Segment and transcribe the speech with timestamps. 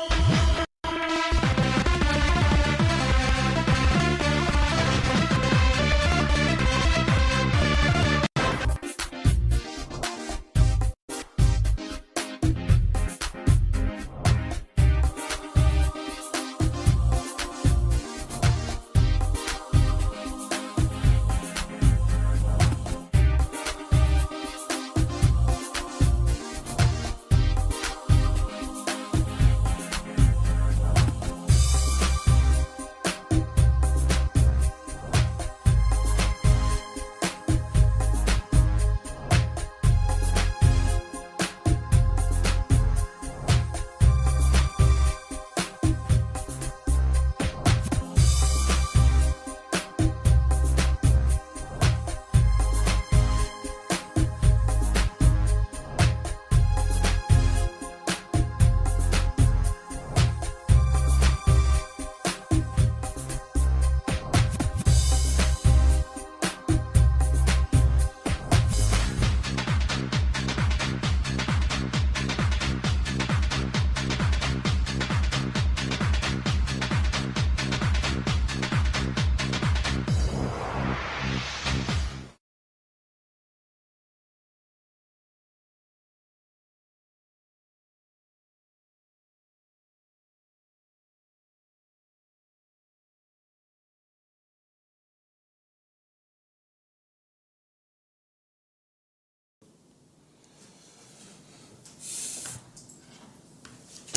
[0.00, 0.37] Oh,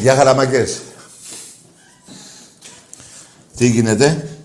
[0.01, 0.81] Γεια χαραμακές.
[3.55, 4.37] Τι γίνεται;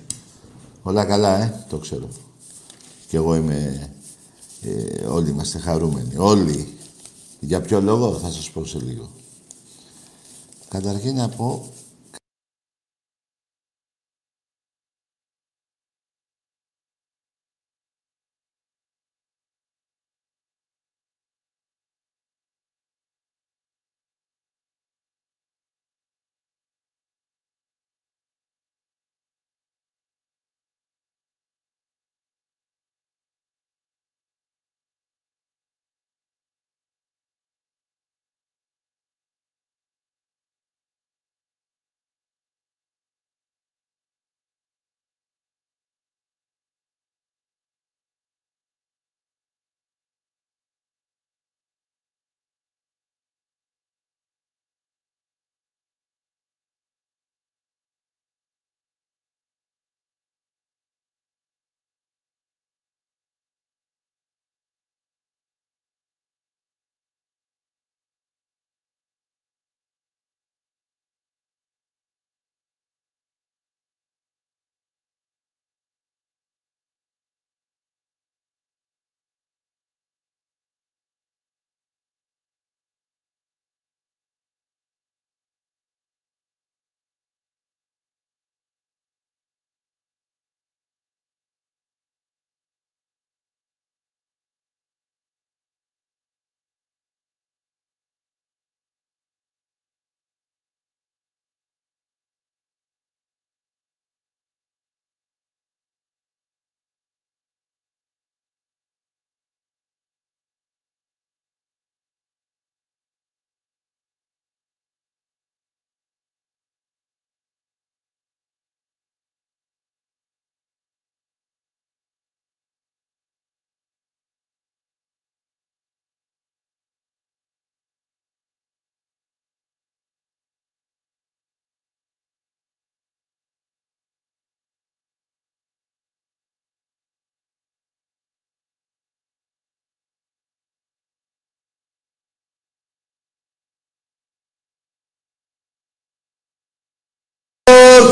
[0.83, 2.09] Όλα καλά, ε; Το ξέρω.
[3.09, 3.91] Κι εγώ είμαι...
[4.63, 6.17] Ε, όλοι είμαστε χαρούμενοι.
[6.17, 6.79] Όλοι.
[7.41, 9.11] Για ποιο λόγο; Θα σας πω σε λίγο.
[10.69, 11.73] Καταρχήν να πω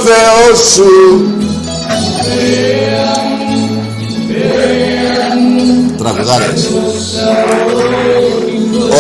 [0.05, 0.85] Θεός σου.
[5.99, 6.71] Τραγουδάρες.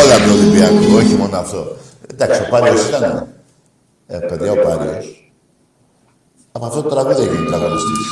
[0.02, 1.76] Όλα από το Ολυμπιακό, όχι μόνο αυτό.
[2.12, 3.26] Εντάξει, ο Πάριος ήταν
[4.06, 5.06] Ε, παιδιά, ο Πάριος
[6.52, 8.06] Από αυτό το τραγούδι έγινε τραγουδιστής.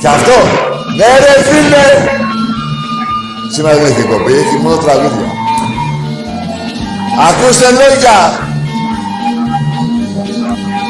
[0.00, 0.36] Και αυτό,
[0.96, 1.86] ναι ρε φίλε!
[3.52, 5.28] Σήμερα δεν έχει κοπή, έχει μόνο τραγούδια.
[7.28, 8.45] Ακούστε λόγια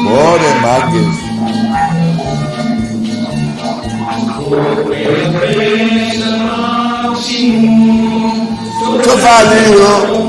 [0.05, 1.15] Ωρε μάγκες.
[9.03, 10.25] Το φαλείο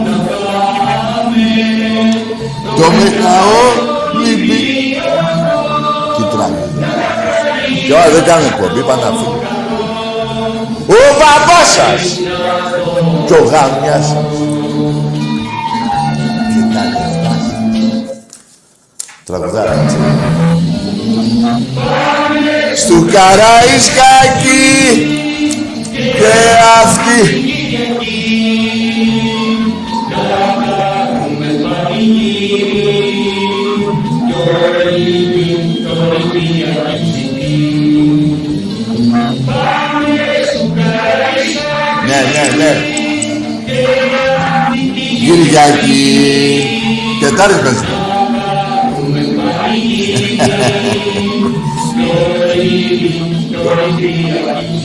[2.77, 3.65] το μεκαό
[4.25, 4.97] λυπή
[6.17, 9.41] Τι τραγούδι Και όλα δεν κάνουν εκπομπή, πάνε να φύγουν
[10.89, 12.19] Ο παπάς σας.
[13.27, 14.38] Και ο γάμιας σας
[19.29, 19.97] Τραγουδάρα, έτσι.
[22.77, 24.57] Στου Καραϊσκάκι
[25.93, 26.33] και
[26.83, 27.47] αυτή
[42.07, 42.73] Ναι, ναι, ναι.
[45.25, 46.65] Κυριακή.
[47.21, 47.98] Τετάρτη παίζουμε.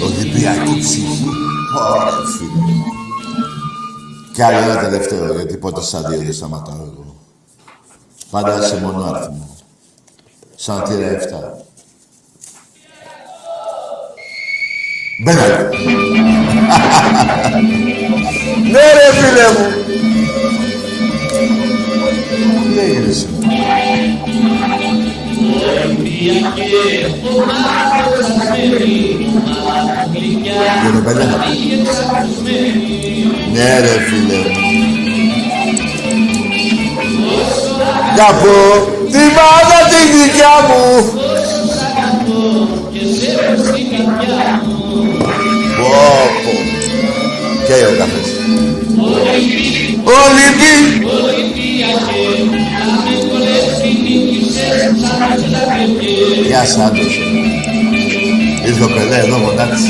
[0.03, 1.25] Ολυμπιακή ψυχή.
[1.79, 2.61] Ωραία, φίλε.
[4.33, 7.15] Κι άλλο ένα τελευταίο, γιατί πότε σαν δύο δεν σταματάω εγώ.
[8.29, 9.57] Πάντα σε μόνο αριθμό.
[10.55, 11.63] Σαν τύρα 7.
[15.23, 15.69] Μπαίνε.
[18.71, 19.67] Ναι ρε φίλε μου.
[22.73, 23.82] Τι έγινε σήμερα.
[33.51, 34.41] Ναι ρε φίλε.
[38.15, 38.55] Κάπου
[39.11, 40.83] τη μάδα τη δικιά μου.
[45.77, 45.87] Πω
[46.43, 46.53] πω.
[47.67, 48.29] Και ο καφές.
[50.03, 51.03] Ολυμπή
[56.45, 57.19] Γεια σας, άντρες.
[58.65, 59.89] Ήρθε ο Πελέ εδώ, μονάξι.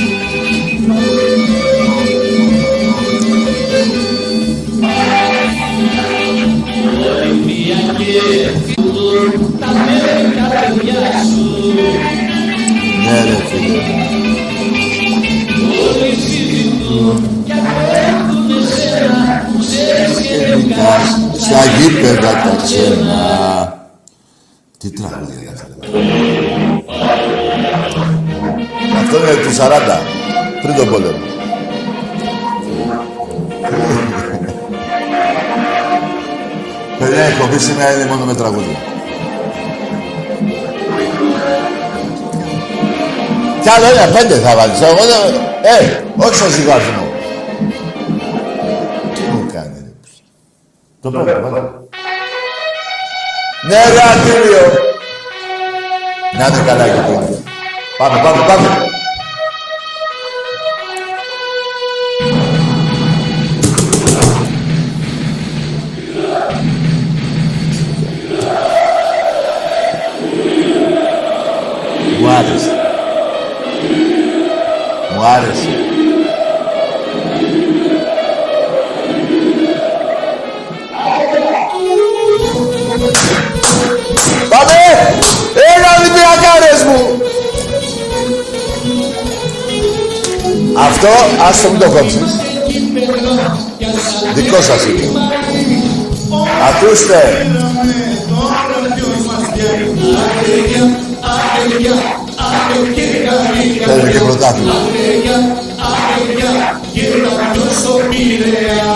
[13.05, 13.81] Ναι, ρε φίλε.
[21.39, 23.52] Στα γήπεδα τα ξένα.
[24.83, 25.67] Τι τραγούδια είναι αυτά.
[29.01, 31.17] Αυτό είναι του 40, πριν τον πόλεμο.
[36.99, 38.77] Παιδιά, η εκπομπή σήμερα είναι μόνο με τραγούδια.
[43.61, 44.81] Κι άλλο ένα, πέντε θα βάλεις.
[44.81, 45.41] Εγώ δεν...
[45.61, 47.07] Ε, όχι στο ζυγάρισμό.
[49.13, 49.91] Τι μου κάνει, ρε.
[51.01, 51.82] Το πέντε,
[53.63, 53.75] βάλε.
[53.75, 54.65] Ναι, ρε, Ατήλιο.
[56.37, 57.43] Να είναι καλά και πέντε.
[91.05, 92.21] Αυτό, άστο μην το κόψεις.
[94.33, 95.01] Δικό σας είναι.
[96.69, 97.47] Ακούστε.
[103.85, 104.73] Θέλουμε και πρωτάθλημα.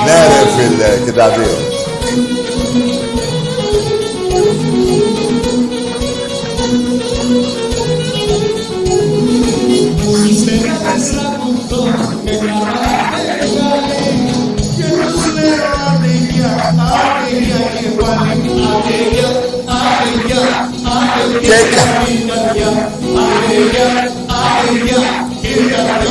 [0.06, 1.87] Ναι ρε φίλε, και τα δύο.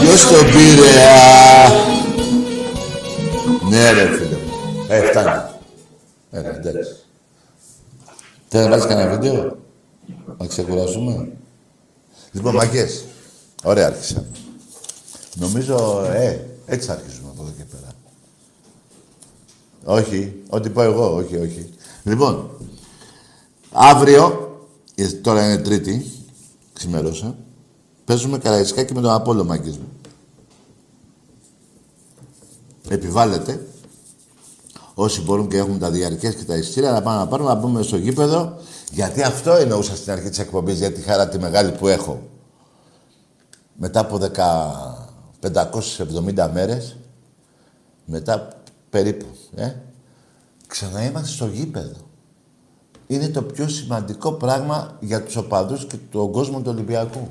[0.01, 1.69] Ποιος το πήρε, α;
[3.69, 4.87] Ναι ρε φίλε μου.
[4.89, 5.43] Ε, φτάνει.
[6.31, 6.97] Ε, εντάξει.
[8.49, 9.57] Θέλει να βάλεις κανένα βίντεο;
[10.39, 11.29] Να ξεκουράσουμε.
[12.33, 13.05] Λοιπόν, μαγκές.
[13.63, 14.25] Ωραία άρχισα.
[15.35, 17.93] Νομίζω, ε, έτσι αρχίζουμε από εδώ και πέρα.
[19.85, 21.71] Όχι, ό,τι πω εγώ, όχι, όχι.
[22.07, 22.51] Λοιπόν,
[23.73, 24.51] αύριο,
[24.95, 26.13] ε, τώρα είναι Τρίτη,
[26.73, 27.37] ξημερώσα,
[28.05, 29.89] παίζουμε καραϊσκάκι με τον Απόλλω μάγκες μου.
[32.89, 33.67] Επιβάλλεται,
[34.95, 37.83] όσοι μπορούν και έχουν τα διαρκές και τα ειστήρια, να πάνε να πάρουν, να μπούμε
[37.83, 38.57] στο γήπεδο,
[38.93, 42.23] γιατί αυτό εννοούσα στην αρχή της εκπομπής, για τη χαρά τη μεγάλη που έχω.
[43.77, 44.29] Μετά από 10,
[45.41, 46.97] 570 μέρες,
[48.05, 48.49] μετά
[48.91, 49.73] περίπου, ε,
[50.67, 51.97] ξανά είμαστε στο γήπεδο.
[53.07, 57.29] Είναι το πιο σημαντικό πράγμα για τους οπαδούς και τον κόσμο του Ολυμπιακού.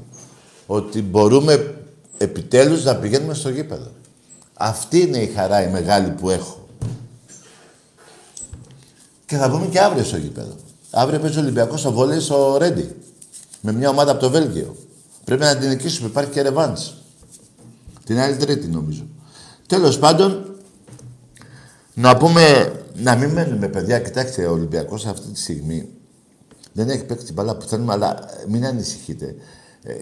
[0.67, 1.77] Ότι μπορούμε
[2.17, 3.91] επιτέλους να πηγαίνουμε στο γήπεδο.
[4.53, 6.67] Αυτή είναι η χαρά η μεγάλη που έχω.
[9.25, 10.55] Και θα πούμε και αύριο στο γήπεδο.
[10.91, 12.95] Αύριο παίζει ο Ολυμπιακός στο βόλεϊ στο Ρέντι.
[13.61, 14.75] Με μια ομάδα από το Βέλγιο.
[15.23, 16.07] Πρέπει να την νικήσουμε.
[16.07, 16.93] Υπάρχει και ρεβάνς.
[18.03, 19.05] Την άλλη τρίτη νομίζω.
[19.67, 20.54] Τέλος πάντων,
[21.95, 23.99] να πούμε, να μην μένουμε παιδιά.
[23.99, 25.89] Κοιτάξτε, ο Ολυμπιακός αυτή τη στιγμή
[26.73, 29.35] δεν έχει παίξει την μπάλα που θέλουμε, αλλά μην ανησυχείτε.
[29.83, 29.93] Ε,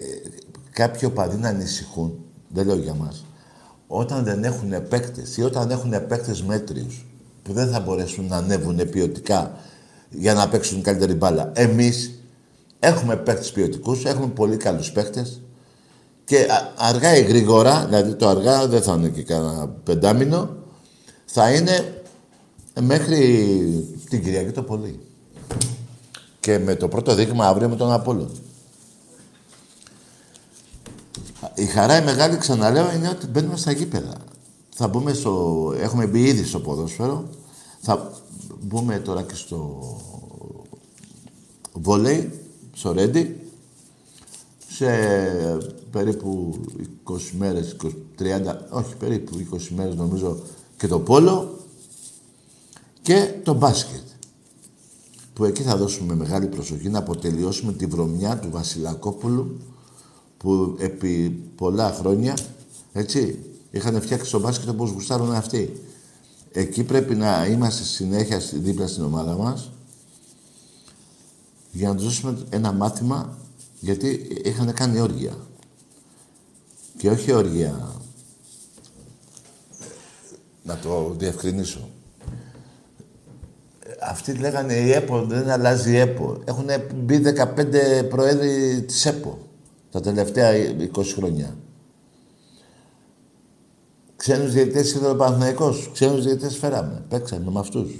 [0.70, 3.24] κάποιοι οπαδοί να ανησυχούν, δεν λέω για μας,
[3.86, 7.06] όταν δεν έχουν παίκτες ή όταν έχουν παίκτες μέτριους
[7.42, 9.56] που δεν θα μπορέσουν να ανέβουν ποιοτικά
[10.10, 11.52] για να παίξουν καλύτερη μπάλα.
[11.54, 12.10] Εμείς
[12.78, 15.40] έχουμε παίκτες ποιοτικούς, έχουμε πολύ καλούς παίκτες
[16.24, 16.46] και
[16.76, 20.56] αργά ή γρήγορα, δηλαδή το αργά δεν θα είναι και κανένα πεντάμινο,
[21.24, 22.02] θα είναι
[22.80, 23.28] μέχρι
[24.08, 25.00] την Κυριακή το πολύ.
[26.40, 28.30] Και με το πρώτο δείγμα αύριο με τον Απόλλων.
[31.54, 34.14] Η χαρά η μεγάλη, ξαναλέω, είναι ότι μπαίνουμε στα γήπεδα.
[34.74, 35.74] Θα μπούμε στο...
[35.78, 37.28] Έχουμε μπει ήδη στο ποδόσφαιρο.
[37.80, 38.12] Θα
[38.60, 39.80] μπούμε τώρα και στο
[41.72, 42.40] βόλεϊ,
[42.72, 43.40] στο ρέντι.
[44.68, 44.86] Σε
[45.90, 46.60] περίπου
[47.08, 47.86] 20 μέρες, 20,
[48.18, 50.38] 30, όχι περίπου 20 μέρες νομίζω
[50.84, 51.58] και το πόλο
[53.02, 54.02] και το μπάσκετ.
[55.32, 59.60] Που εκεί θα δώσουμε μεγάλη προσοχή να αποτελειώσουμε τη βρωμιά του Βασιλακόπουλου
[60.36, 62.36] που επί πολλά χρόνια,
[62.92, 63.38] έτσι,
[63.70, 65.82] είχαν φτιάξει το μπάσκετ όπως γουστάρουν αυτοί.
[66.52, 69.70] Εκεί πρέπει να είμαστε συνέχεια δίπλα στην ομάδα μας
[71.72, 73.38] για να τους δώσουμε ένα μάθημα
[73.80, 75.36] γιατί είχαν κάνει όργια.
[76.96, 78.02] Και όχι όργια.
[80.66, 81.88] Να το διευκρινίσω.
[84.00, 86.42] Αυτοί λέγανε η ΕΠΟ δεν αλλάζει η ΕΠΟ.
[86.44, 89.38] Έχουν μπει 15 προέδροι της ΕΠΟ
[89.90, 90.50] τα τελευταία
[90.94, 91.56] 20 χρόνια.
[94.16, 95.90] Ξένους διαιτητές ήθελε ο Παναθηναϊκός.
[95.92, 97.02] Ξένους διαιτητές φέραμε.
[97.08, 97.98] Παίξαμε με αυτούς.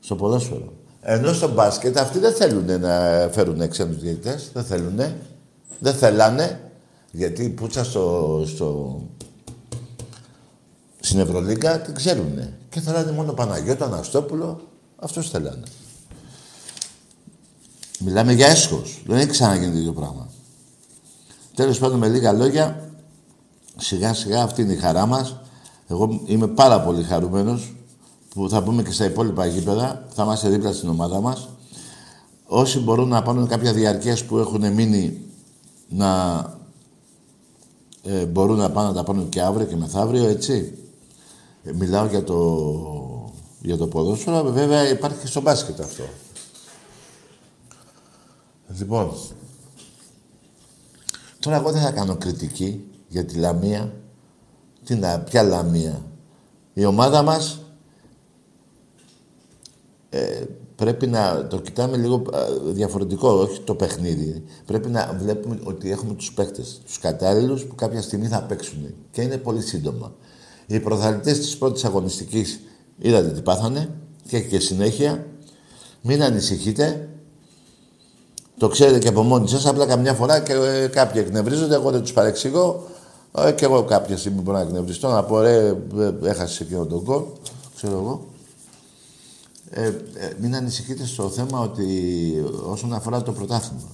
[0.00, 0.72] Στο ποδόσφαιρο.
[1.00, 4.50] Ενώ στο μπάσκετ αυτοί δεν θέλουν να φέρουν ξένους διαιτητές.
[4.52, 5.00] Δεν θέλουν.
[5.78, 6.60] Δεν θέλανε.
[7.10, 9.00] Γιατί η πουτσα στο, στο,
[11.04, 12.38] στην Ευρωλίγκα την ξέρουν.
[12.68, 14.60] Και θέλανε μόνο Παναγιώτο, Αναστόπουλο.
[14.96, 15.62] Αυτός θέλανε.
[17.98, 19.02] Μιλάμε για έσχος.
[19.06, 20.28] Δεν έχει ξαναγίνει το ίδιο πράγμα.
[21.54, 22.90] Τέλος πάντων με λίγα λόγια,
[23.76, 25.36] σιγά σιγά αυτή είναι η χαρά μας.
[25.88, 27.74] Εγώ είμαι πάρα πολύ χαρούμενος
[28.28, 31.48] που θα πούμε και στα υπόλοιπα γήπεδα, θα είμαστε δίπλα στην ομάδα μας.
[32.46, 35.20] Όσοι μπορούν να πάρουν κάποια διαρκές που έχουν μείνει
[35.88, 36.38] να
[38.02, 40.78] ε, μπορούν να πάνε να τα πάρουν και αύριο και μεθαύριο, έτσι.
[41.64, 46.04] Ε, μιλάω για το, για το ποδόσφαιρο, βέβαια υπάρχει και στο μπάσκετ αυτό.
[48.78, 49.12] Λοιπόν,
[51.38, 53.92] τώρα εγώ δεν θα κάνω κριτική για τη Λαμία.
[54.84, 56.02] Τι να, ποια Λαμία.
[56.74, 57.60] Η ομάδα μας
[60.10, 60.44] ε,
[60.76, 62.22] πρέπει να το κοιτάμε λίγο
[62.64, 64.44] διαφορετικό, όχι το παιχνίδι.
[64.66, 68.94] Πρέπει να βλέπουμε ότι έχουμε τους παίκτες, τους κατάλληλους που κάποια στιγμή θα παίξουν.
[69.10, 70.12] Και είναι πολύ σύντομα.
[70.66, 72.60] Οι προθαλητές της πρώτης αγωνιστικής
[72.98, 73.88] είδατε τι πάθανε
[74.28, 75.26] και έχει και συνέχεια.
[76.02, 77.08] Μην ανησυχείτε.
[78.58, 82.00] Το ξέρετε και από μόνοι σας, απλά καμιά φορά και ε, κάποιοι εκνευρίζονται, εγώ δεν
[82.00, 82.88] τους παρεξηγώ.
[83.38, 87.04] Ε, και εγώ κάποια στιγμή μπορώ να εκνευριστώ, να πω ρε, ε, έχασε εκείνο τον
[87.04, 87.22] κόλ,
[87.76, 88.26] ξέρω εγώ.
[89.70, 91.86] Ε, ε, μην ανησυχείτε στο θέμα ότι
[92.66, 93.90] όσον αφορά το πρωτάθλημα.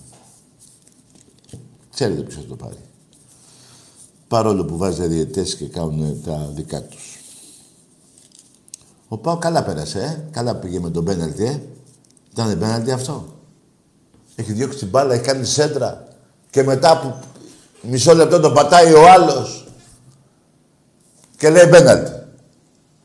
[1.94, 2.76] Ξέρετε ποιος θα το πάρει.
[4.30, 7.18] Παρόλο που βάζει διαιτές και κάνουν τα δικά τους.
[9.08, 10.28] Ο Πάο καλά πέρασε, ε.
[10.30, 11.62] Καλά πήγε με τον πέναλτι, ε.
[12.32, 13.24] Ήταν πέναλτι αυτό.
[14.34, 16.08] Έχει διώξει την μπάλα, έχει κάνει σέντρα.
[16.50, 17.14] Και μετά που
[17.88, 19.68] μισό λεπτό τον πατάει ο άλλος.
[21.36, 22.12] Και λέει πέναλτι.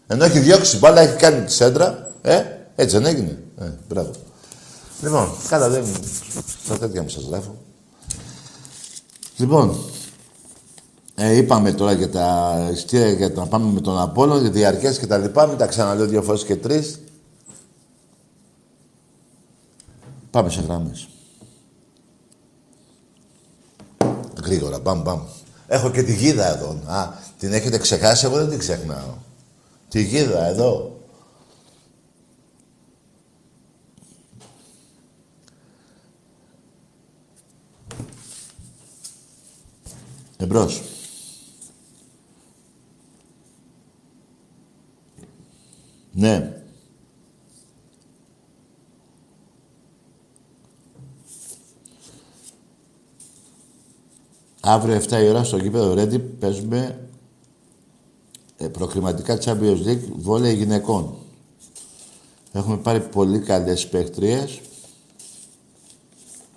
[0.07, 2.11] Ενώ έχει διώξει την μπάλα, έχει κάνει τη σέντρα.
[2.21, 2.43] Ε,
[2.75, 3.43] έτσι δεν έγινε.
[3.59, 4.11] Ε, μπράβο.
[5.01, 5.85] Λοιπόν, καλά δεν...
[6.63, 7.55] Στα τέτοια μου σας γράφω.
[9.37, 9.77] Λοιπόν,
[11.15, 15.07] ε, είπαμε τώρα για τα ειστήρια για να πάμε με τον Απόλλων, για διαρκές και
[15.07, 15.45] τα λοιπά.
[15.45, 16.99] Μην τα ξαναλέω δύο φορές και τρεις.
[20.31, 21.07] Πάμε σε γράμμες.
[24.43, 25.21] Γρήγορα, μπαμ, μπαμ.
[25.67, 26.79] Έχω και τη γίδα εδώ.
[26.85, 27.07] Α,
[27.39, 29.13] την έχετε ξεχάσει, εγώ δεν την ξεχνάω.
[29.89, 30.99] Τη γίδα εδώ.
[40.37, 40.94] Εμπρός.
[46.17, 46.61] Ναι.
[54.61, 57.09] Αύριο 7 η ώρα στο γήπεδο Ρέντι παίζουμε
[58.57, 61.15] ε, προκριματικά Champions League βόλεϊ γυναικών.
[62.51, 64.59] Έχουμε πάρει πολύ καλές παίκτριες.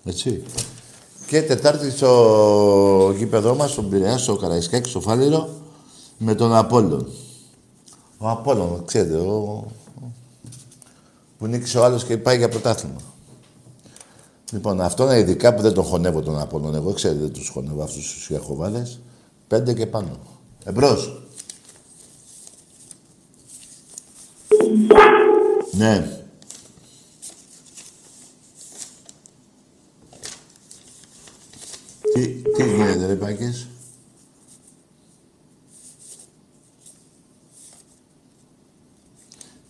[0.04, 0.42] Έτσι.
[1.26, 5.48] Και Τετάρτη στο γήπεδό μας, στον Πειραιά, στο Καραϊσκάκι, στο Φάληρο,
[6.18, 7.08] με τον Απόλλων.
[8.18, 9.66] Ο Απόλλων, ξέρετε, ο...
[11.38, 13.00] που νίκησε ο άλλος και πάει για πρωτάθλημα.
[14.52, 16.74] Λοιπόν, αυτό είναι ειδικά που δεν τον χωνεύω τον Απόλλων.
[16.74, 19.00] Εγώ ξέρετε, δεν τους χωνεύω αυτούς τους Ιαχωβάδες.
[19.46, 20.18] Πέντε και πάνω.
[20.64, 21.22] Εμπρός.
[25.72, 26.18] Ναι.
[32.14, 33.68] Τι, τι γίνεται ρε Πάκες;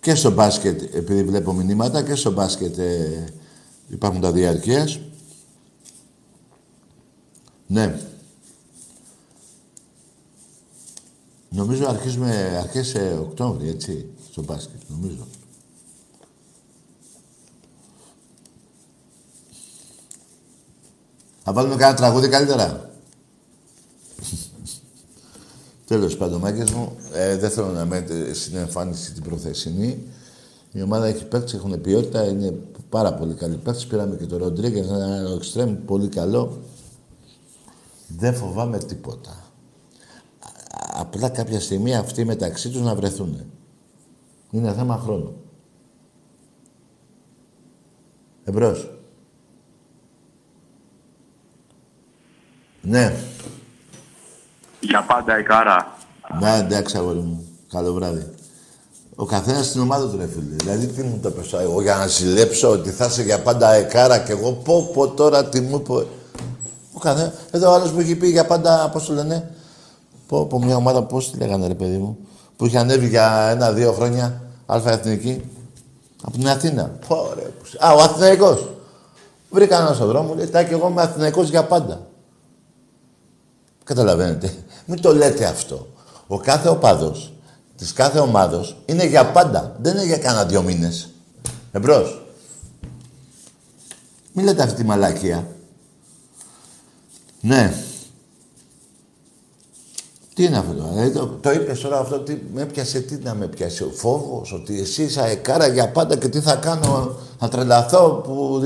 [0.09, 3.25] Και στο μπάσκετ, επειδή βλέπω μηνύματα, και στο μπάσκετ ε,
[3.89, 5.01] υπάρχουν τα διαρκείας.
[7.67, 8.01] Ναι.
[11.49, 15.27] Νομίζω αρχίζουμε αρχές ε, Οκτώβρη, έτσι, στο μπάσκετ, νομίζω.
[21.43, 22.91] Θα βάλουμε κανένα τραγούδι καλύτερα;
[25.89, 30.07] Τέλος πάντων, μάγκες μου, ε, δεν θέλω να με στην εμφάνιση την προθεσινή.
[30.73, 32.55] Η ομάδα έχει παίξει, έχουν ποιότητα, είναι
[32.89, 33.87] πάρα πολύ καλή παίκτες.
[33.87, 36.59] Πήραμε και τον Ροντρίγκες, ένα εξτρέμ πολύ καλό.
[38.09, 39.45] Δεν φοβάμαι τίποτα.
[40.93, 43.41] Απλά κάποια στιγμή αυτοί μεταξύ τους να βρεθούν.
[44.51, 45.37] Είναι θέμα χρόνου.
[48.45, 48.91] Εμπρός.
[52.83, 53.15] Ναι.
[54.81, 55.97] Για πάντα η κάρα.
[56.41, 57.47] Ναι, εντάξει, αγόρι μου.
[57.73, 58.27] Καλό βράδυ.
[59.17, 60.57] Ο καθένας στην ομάδα του, ρε φίλε.
[60.57, 64.19] Δηλαδή, τι μου το πες, εγώ για να ζηλέψω ότι θα είσαι για πάντα εκάρα
[64.19, 65.95] και εγώ πω, πω τώρα τι μου πω.
[66.93, 67.33] Ο καθένας.
[67.51, 69.51] Εδώ ο άλλος που έχει πει για πάντα, πώς το λένε,
[70.27, 72.19] πω, πω μια ομάδα, πώς τη λέγανε, ρε παιδί μου,
[72.57, 75.51] που είχε ανέβει για ένα-δύο χρόνια αλφα εθνική
[76.23, 76.91] από την Αθήνα.
[77.09, 78.69] Πω, ρε, Α, ο Αθηναϊκός.
[79.51, 82.07] Βρήκα ένα στον δρόμο, λέει, τα και εγώ είμαι Αθηναϊκός για πάντα.
[83.85, 84.53] Καταλαβαίνετε.
[84.91, 85.87] Μην το λέτε αυτό.
[86.27, 87.33] Ο κάθε οπαδός
[87.77, 89.77] της κάθε ομάδος είναι για πάντα.
[89.81, 91.09] Δεν είναι για κάνα δυο μήνες.
[91.73, 92.23] Εμπρός.
[94.33, 95.47] Μην λέτε αυτή τη μαλακία.
[97.41, 97.75] Ναι.
[100.35, 103.47] Τι είναι αυτό, ε, το, το είπες τώρα αυτό, τι με έπιασε, τι να με
[103.47, 108.11] πιάσει, ο φόβος, ότι εσύ είσαι αεκάρα για πάντα και τι θα κάνω, θα τρελαθώ,
[108.11, 108.63] που...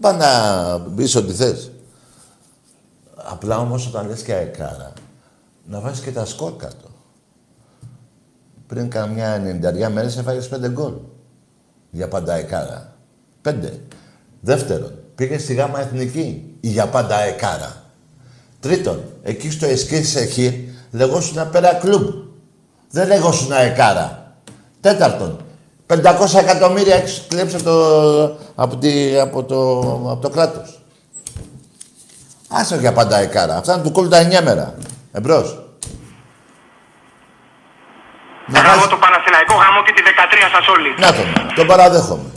[0.00, 1.70] Πά να πεις ό,τι θες.
[3.14, 4.92] Απλά όμως όταν λες και αεκάρα,
[5.64, 6.88] να βάζεις και τα σκορ κάτω.
[8.66, 9.42] Πριν καμιά
[9.86, 10.92] 90 μέρες έφαγες πέντε γκολ.
[11.90, 12.96] Για πάντα αεκάρα.
[13.42, 13.80] Πέντε.
[14.40, 16.56] Δεύτερον, πήγες στη γάμμα εθνική.
[16.60, 17.82] Για πάντα αεκάρα.
[18.60, 22.08] Τρίτον, εκεί στο Εσκής εκεί λεγόσουν Pera Club.
[22.90, 24.34] Δεν λεγόσουν αεκάρα.
[24.80, 25.40] Τέταρτον,
[25.86, 29.78] 500 εκατομμύρια έχεις κλέψει από το, από, τη, από το,
[30.10, 30.82] από το κράτος.
[32.48, 33.56] Άσε για πάντα αεκάρα.
[33.56, 34.74] Αυτά είναι του κόλλου τα 9 μέρα.
[35.12, 35.64] Εμπρός.
[38.46, 40.94] Να γάμω το Παναθηναϊκό, γάμω και τη 13 σας όλοι.
[40.98, 42.32] Να τον, τον παραδέχομαι.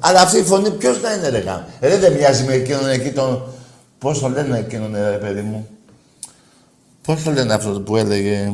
[0.00, 3.12] Αλλά αυτή η φωνή ποιος να είναι ρε γάμο; Ε, δεν μοιάζει με εκείνον εκεί
[3.12, 3.42] τον...
[3.98, 5.68] Πώς το λένε εκείνον ρε παιδί μου;
[7.02, 8.52] Πώς το λένε αυτό που έλεγε...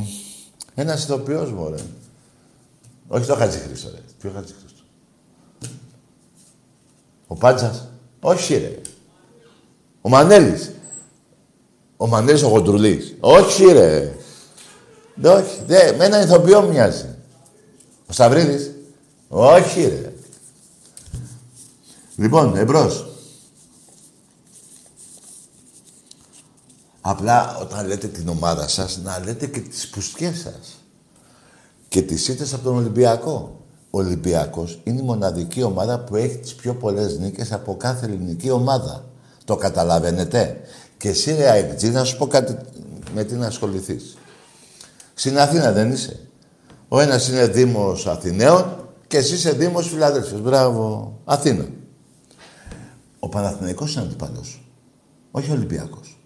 [0.74, 1.82] Ένας ηθοποιός μου, ρε.
[3.08, 4.00] Όχι το Χατζηχρήστο, ρε.
[4.20, 4.82] Ποιο Χατζηχρήστο.
[7.26, 7.88] Ο Πάντζας.
[8.20, 8.80] Όχι, ρε.
[10.00, 10.70] Ο Μανέλης.
[12.02, 13.14] Ο Μανέλης ο Γοντρουλής.
[13.20, 14.14] Όχι, ρε.
[15.24, 17.14] Όχι, δε, με έναν ηθοποιό μοιάζει.
[18.06, 18.70] Ο Σταυρίδης.
[19.28, 20.12] Όχι, ρε.
[22.16, 23.08] Λοιπόν, εμπρός.
[27.00, 30.84] Απλά όταν λέτε την ομάδα σας, να λέτε και τις πουστιές σας.
[31.88, 33.64] Και τις ήττες από τον Ολυμπιακό.
[33.90, 38.50] Ο Ολυμπιακός είναι η μοναδική ομάδα που έχει τις πιο πολλές νίκες από κάθε ελληνική
[38.50, 39.04] ομάδα.
[39.44, 40.60] Το καταλαβαίνετε.
[41.00, 42.56] Και εσύ, ρε να σου πω κάτι
[43.14, 44.16] με τι να ασχοληθείς.
[45.14, 46.28] Στην Αθήνα δεν είσαι.
[46.88, 50.40] Ο ένας είναι Δήμος Αθηναίων και εσύ είσαι Δήμος Φιλαδέλφιος.
[50.40, 51.12] Μπράβο.
[51.24, 51.68] Αθήνα.
[53.18, 54.70] Ο Παναθηναϊκός είναι αντιπαλός.
[55.30, 56.20] Όχι ο Ολυμπιακός.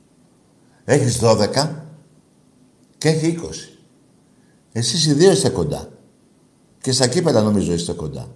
[0.84, 1.68] Έχεις 12
[2.98, 3.78] και έχει 20.
[4.72, 5.88] Εσείς οι δύο είστε κοντά.
[6.80, 8.28] Και στα κύπελα νομίζω είστε κοντά.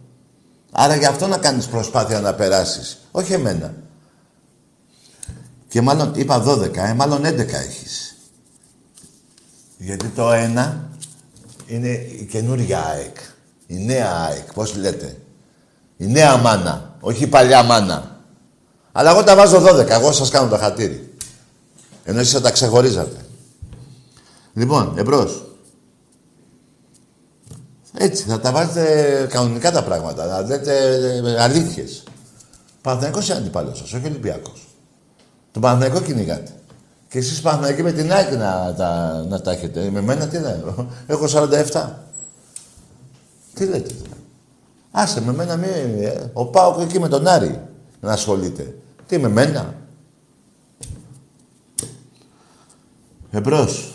[0.72, 2.98] Άρα γι' αυτό να κάνεις προσπάθεια να περάσεις.
[3.10, 3.74] Όχι εμένα.
[5.68, 8.16] Και μάλλον, είπα 12, ε, μάλλον 11 έχεις.
[9.78, 10.88] Γιατί το ένα
[11.66, 13.16] είναι η καινούργια ΑΕΚ.
[13.66, 15.16] Η νέα ΑΕΚ, πώς λέτε.
[15.96, 18.20] Η νέα μάνα, όχι η παλιά μάνα.
[18.92, 21.12] Αλλά εγώ τα βάζω 12, εγώ σας κάνω το χατήρι.
[22.04, 23.16] Ενώ εσείς θα τα ξεχωρίζατε.
[24.52, 25.42] Λοιπόν, εμπρός.
[27.94, 32.02] Έτσι, θα τα βάζετε κανονικά τα πράγματα, να λέτε ε, αλήθειες.
[32.82, 34.67] Παναθηναϊκός είναι αντιπάλος σας, όχι Ολυμπιακός.
[35.60, 36.50] Τον Παναθηναϊκό κυνηγάτε.
[37.08, 39.90] Και εσείς Παναθηναϊκοί με την άκρη να, τα, να τα έχετε.
[39.90, 40.60] Με μένα τι να
[41.06, 41.24] Έχω
[41.72, 41.88] 47.
[43.54, 43.94] Τι λέτε.
[44.90, 45.66] Άσε με μένα μη...
[45.66, 47.60] Ε, ο Πάοκ εκεί με τον Άρη
[48.00, 48.74] να ασχολείται.
[49.06, 49.74] Τι με μένα.
[53.30, 53.92] Εμπρός.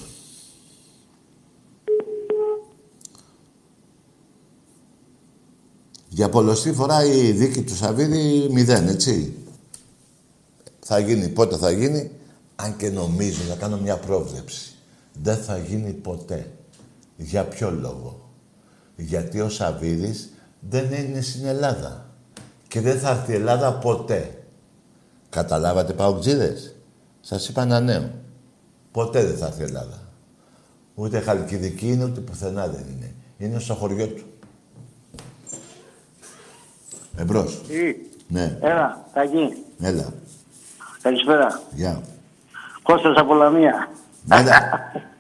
[6.10, 9.42] Για πολλωστή φορά η δίκη του Σαββίδη μηδέν, έτσι.
[10.86, 12.12] Θα γίνει, πότε θα γίνει,
[12.56, 14.76] αν και νομίζω να κάνω μια πρόβλεψη.
[15.22, 16.52] Δεν θα γίνει ποτέ.
[17.17, 18.30] Για ποιο λόγο;
[18.96, 22.10] Γιατί ο Σαββίδης δεν είναι στην Ελλάδα.
[22.67, 24.43] Και δεν θα έρθει η Ελλάδα ποτέ.
[25.30, 26.76] Καταλάβατε παουτζίδες;
[27.22, 28.12] Σας είπα ένα νέο.
[28.91, 30.08] Ποτέ δεν θα έρθει η Ελλάδα.
[30.96, 33.15] Ούτε χαλκιδική είναι, ούτε πουθενά δεν είναι.
[33.38, 34.24] Είναι στο χωριό του.
[37.17, 37.62] Εμπρός.
[38.28, 38.58] Ναι.
[38.62, 39.63] Έλα, Τακί.
[39.80, 40.13] Έλα.
[41.04, 41.60] Καλησπέρα.
[41.72, 42.02] Γεια.
[42.84, 43.88] Κώστας από Λαμία.
[44.32, 44.58] Έλα.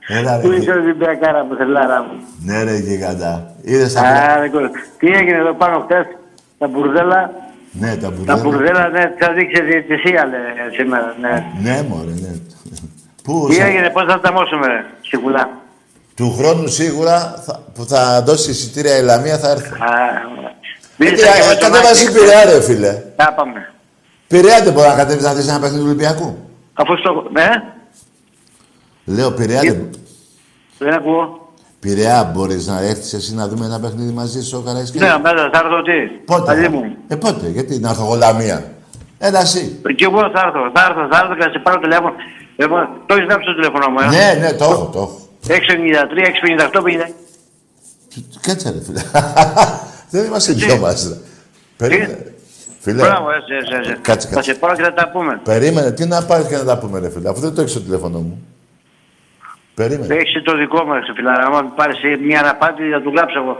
[0.07, 0.55] Έλα, Πού ρε.
[0.55, 2.19] είσαι Ολυμπιακάρα μου, θελάρα μου.
[2.45, 3.51] Ναι, ρε, γιγαντά.
[3.61, 4.39] Είδες Α, απλά.
[4.39, 4.69] δεν κόλλω.
[4.99, 6.05] Τι έγινε εδώ πάνω χτες,
[6.57, 7.31] τα μπουρδέλα;
[7.71, 8.37] Ναι, τα Τα μπουρδέλα.
[8.41, 10.41] μπουρδέλα, ναι, θα δείξει διαιτησία, λέει,
[10.77, 11.45] σήμερα, ναι.
[11.61, 12.31] Ναι, μωρέ, ναι.
[13.23, 15.49] Πού, Τι σα- έγινε, πώς θα τα μόσουμε, ρε, σιγουλά.
[16.15, 19.69] Του χρόνου σίγουρα θα, που θα δώσει εισιτήρια η Λαμία θα έρθει.
[19.69, 22.13] Α, Γιατί μίλησα και με τον κατέβασε Άκη.
[22.13, 23.01] Πειραιά, ρε φίλε.
[23.15, 23.72] Να πάμε.
[24.33, 26.37] Πειραιά δεν μπορεί να κατέβεις να δεις ένα παιχνίδι του Ολυμπιακού.
[26.73, 27.25] Αφού στο...
[27.33, 27.47] Ναι,
[29.05, 29.89] Λέω Πειραιά, δεν...
[30.77, 31.51] Δεν ακούω.
[31.79, 35.07] Πειραιά, μπορείς να έρθεις εσύ να δούμε ένα παιχνίδι μαζί σου, ο Καραϊσκέλης.
[35.07, 36.95] Ναι, μέσα θα έρθω τι; Πότε; Μαζί θα- μου.
[37.07, 38.73] Ε, πότε, γιατί να έρθω εγώ λαμία.
[39.17, 39.81] Έλα εσύ.
[39.95, 42.13] Και εγώ θα έρθω, θα έρθω, θα έρθω και θα σε πάρω τηλέφωνο.
[42.55, 45.17] Λοιπόν, το έχεις γράψει το τηλέφωνο μου, ε; Ναι, ναι, το έχω, το έχω.
[45.47, 45.51] 693,
[46.71, 47.13] 658, 50.
[48.41, 49.01] Κάτσε ρε φίλε.
[50.11, 51.07] Δεν είμαστε δυο μας.
[51.09, 51.15] ρε.
[51.77, 52.32] Περίμενε.
[52.83, 53.93] Φίλε, Μπράβο, έτσι, έτσι, έτσι.
[54.01, 54.51] Κάτσε, Θα κάτσε.
[54.53, 55.39] σε πάρω και θα τα πούμε.
[55.43, 55.91] περίμενε.
[55.91, 58.19] Τι να πάρεις και να τα πούμε ρε φίλε, αφού δεν το έχεις στο τηλέφωνο
[58.19, 58.47] μου.
[59.73, 60.15] Περίμενε.
[60.15, 61.45] Έχεις το δικό μου, ρε φιλάρα.
[61.45, 63.57] Άμα πάρεις μια απάτη, θα του γράψω εγώ.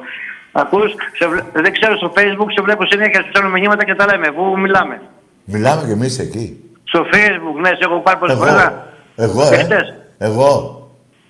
[0.52, 4.06] Ακούς, σε βλέ- δεν ξέρω στο facebook, σε βλέπω συνέχεια, σου στέλνω μηνύματα και τα
[4.06, 4.32] λέμε.
[4.32, 5.02] Πού μιλάμε.
[5.44, 6.64] Μιλάμε κι εμείς εκεί.
[6.84, 8.54] Στο facebook, ναι, σε έχω πάρει πολλές φορές.
[8.54, 9.56] Εγώ, να- εγώ, ε.
[9.56, 9.94] Εχθές.
[10.18, 10.52] Εγώ.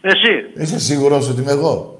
[0.01, 1.92] Εσύ, Είσαι σίγουρος ότι είμαι εγώ;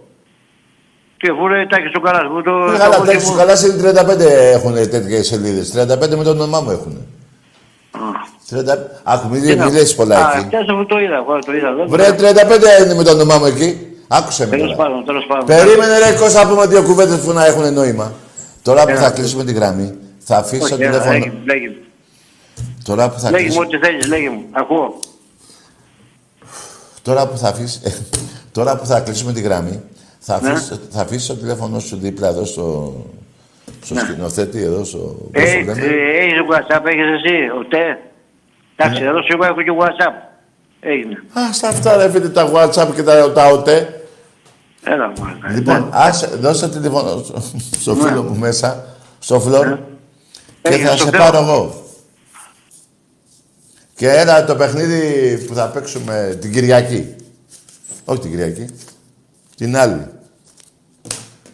[1.23, 2.51] Τι αφού λέει τάκι σου καλά, που το...
[2.51, 4.19] Ε, το Καλά, έχω τέξι μου- καλά σε 35
[4.57, 5.73] έχουν τέτοιες σελίδες.
[5.75, 6.97] 35 με το όνομά μου έχουν.
[8.49, 8.77] 30...
[9.03, 10.45] Άκου, μην, Τι να- μην λες πολλά Α, εκεί.
[10.45, 11.67] χτες αφού το είδα, εγώ το είδα.
[11.67, 11.83] εδώ.
[11.87, 12.15] Βρε,
[12.79, 13.87] 35 είναι με το όνομά μου εκεί.
[14.07, 14.83] Άκουσε με Τέλος τώρα.
[14.89, 15.45] πάντων, τέλος πάντων.
[15.45, 18.13] Περίμενε ρε Κώστα να πούμε δύο κουβέντες που να έχουν νόημα.
[18.61, 18.99] Τώρα που Έλα.
[18.99, 21.13] θα κλείσουμε τη γραμμή, θα αφήσω το Όχι, έλα, τηλέφωνο.
[21.13, 21.69] λέγε, λέγε.
[22.83, 23.61] Τώρα που θα Λέγε μου κλείσω.
[23.61, 24.43] ό,τι θέλεις, λέγε μου.
[24.51, 24.99] Ακούω.
[27.01, 27.79] Τώρα που θα αφήσει.
[28.55, 29.81] Τώρα που θα κλείσουμε τη γραμμή,
[30.25, 30.49] θα Ναι.
[30.49, 32.95] αφήσω, θα αφήσεις το τηλέφωνο σου δίπλα εδώ στο.
[33.83, 33.99] Στο Ναι.
[33.99, 34.97] σκηνοθέτη εδώ στο.
[34.97, 35.71] πώς το Ε, λέμε.
[35.71, 37.97] ε, Έχεις WhatsApp, έχεις εσύ, ο ΤΕ.
[38.75, 39.07] Εντάξει, Ναι.
[39.09, 40.15] εδώ σου εγώ έχω και WhatsApp.
[40.79, 41.23] Έγινε.
[41.33, 44.01] Α, στα αυτά ρε φίλε τα WhatsApp και τα, τα ΟΤΕ.
[44.83, 45.13] Έλα μου.
[45.43, 45.53] έλα.
[45.55, 47.41] Λοιπόν, ας δώσε το τηλέφωνο στο,
[47.79, 48.85] στο φίλο μου μέσα,
[49.19, 49.75] στο φλόρ, Ναι.
[50.61, 51.19] και Έγινε, θα στο σε Θεό.
[51.19, 51.83] πάρω εγώ.
[53.95, 57.15] Και έλα το παιχνίδι που θα παίξουμε την Κυριακή.
[58.05, 58.65] Όχι την Κυριακή.
[59.63, 60.07] Την άλλη.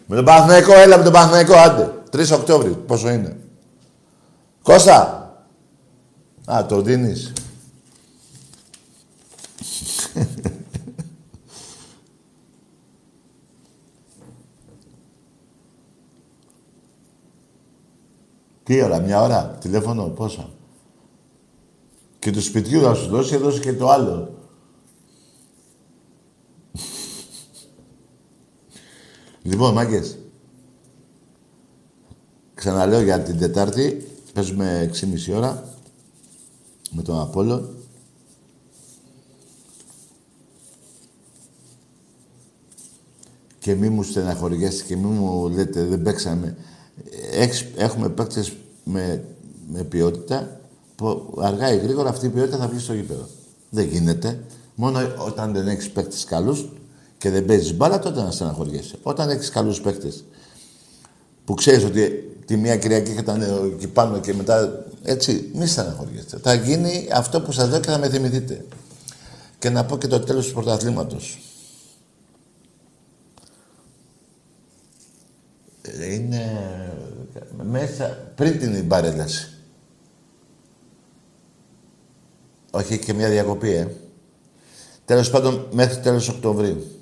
[0.05, 1.93] Με τον Παναθηναϊκό, έλα με τον Παναθηναϊκό, άντε.
[2.11, 3.37] 3 Οκτώβρη, πόσο είναι.
[4.61, 5.33] Κώστα.
[6.45, 7.33] Α, το δίνεις.
[18.63, 20.49] Τι ώρα, μια ώρα, τηλέφωνο, πόσα.
[22.19, 24.38] Και του σπιτιού θα σου δώσει, έδωσε και το άλλο.
[29.49, 30.17] Λοιπόν, μάγκες.
[32.53, 35.63] Ξαναλέω για την Τετάρτη, παίζουμε 6,5 ώρα
[36.91, 37.69] με τον Απόλλων.
[43.59, 46.57] και μη μου στεναχωριέστε και μη μου λέτε δεν παίξαμε.
[47.31, 49.23] Έχεις- έχουμε παίκτες με,
[49.71, 50.59] με ποιότητα
[50.95, 53.27] που αργά ή γρήγορα αυτή η ποιότητα θα βγει στο γήπεδο.
[53.69, 54.43] Δεν γίνεται.
[54.75, 56.69] Μόνο όταν δεν έχεις παίκτες καλούς
[57.19, 58.95] και δεν παίζεις μπάλα τότε να στεναχωριέσαι.
[59.03, 60.23] Όταν έχεις καλούς παίκτες
[61.45, 63.41] που ξέρεις ότι τη μία Κυριακή θα ήταν
[63.73, 66.37] εκεί πάνω και μετά έτσι, μη στεναχωριέστε.
[66.37, 68.65] Θα γίνει αυτό που σας λέω και θα με θυμηθείτε.
[69.59, 71.39] Και να πω και το τέλος του πρωταθλήματος.
[76.11, 76.61] είναι
[77.63, 79.53] μέσα πριν την παρέλαση.
[82.71, 83.87] Όχι έχει και μια διακοπή, ε.
[85.05, 86.98] Τέλος πάντων, μέχρι τέλος Οκτωβρίου.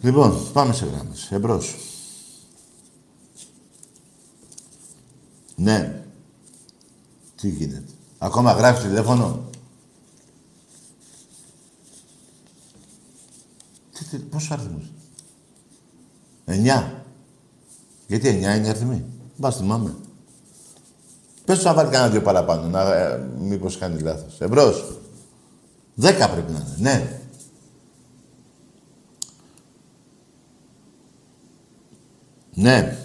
[0.00, 1.30] Λοιπόν, πάμε σε γράμμες.
[1.30, 1.76] Εμπρός.
[5.56, 6.04] Ναι.
[7.40, 7.92] Τι γίνεται.
[8.18, 9.44] Ακόμα γράφεις τηλέφωνο;
[13.92, 14.92] Τι, τι, πόσο αριθμός;
[16.44, 17.04] Εννιά.
[18.06, 19.04] Γιατί εννιά είναι οι αριθμοί;
[19.36, 19.94] Μπας θυμάμαι.
[21.44, 24.40] Πες τους να βάλει κανένα δύο παραπάνω, να, ε, μήπως κάνει λάθος.
[24.40, 24.98] Εμπρός.
[25.94, 26.74] Δέκα πρέπει να είναι.
[26.78, 27.19] Ναι.
[32.54, 32.96] Ναι.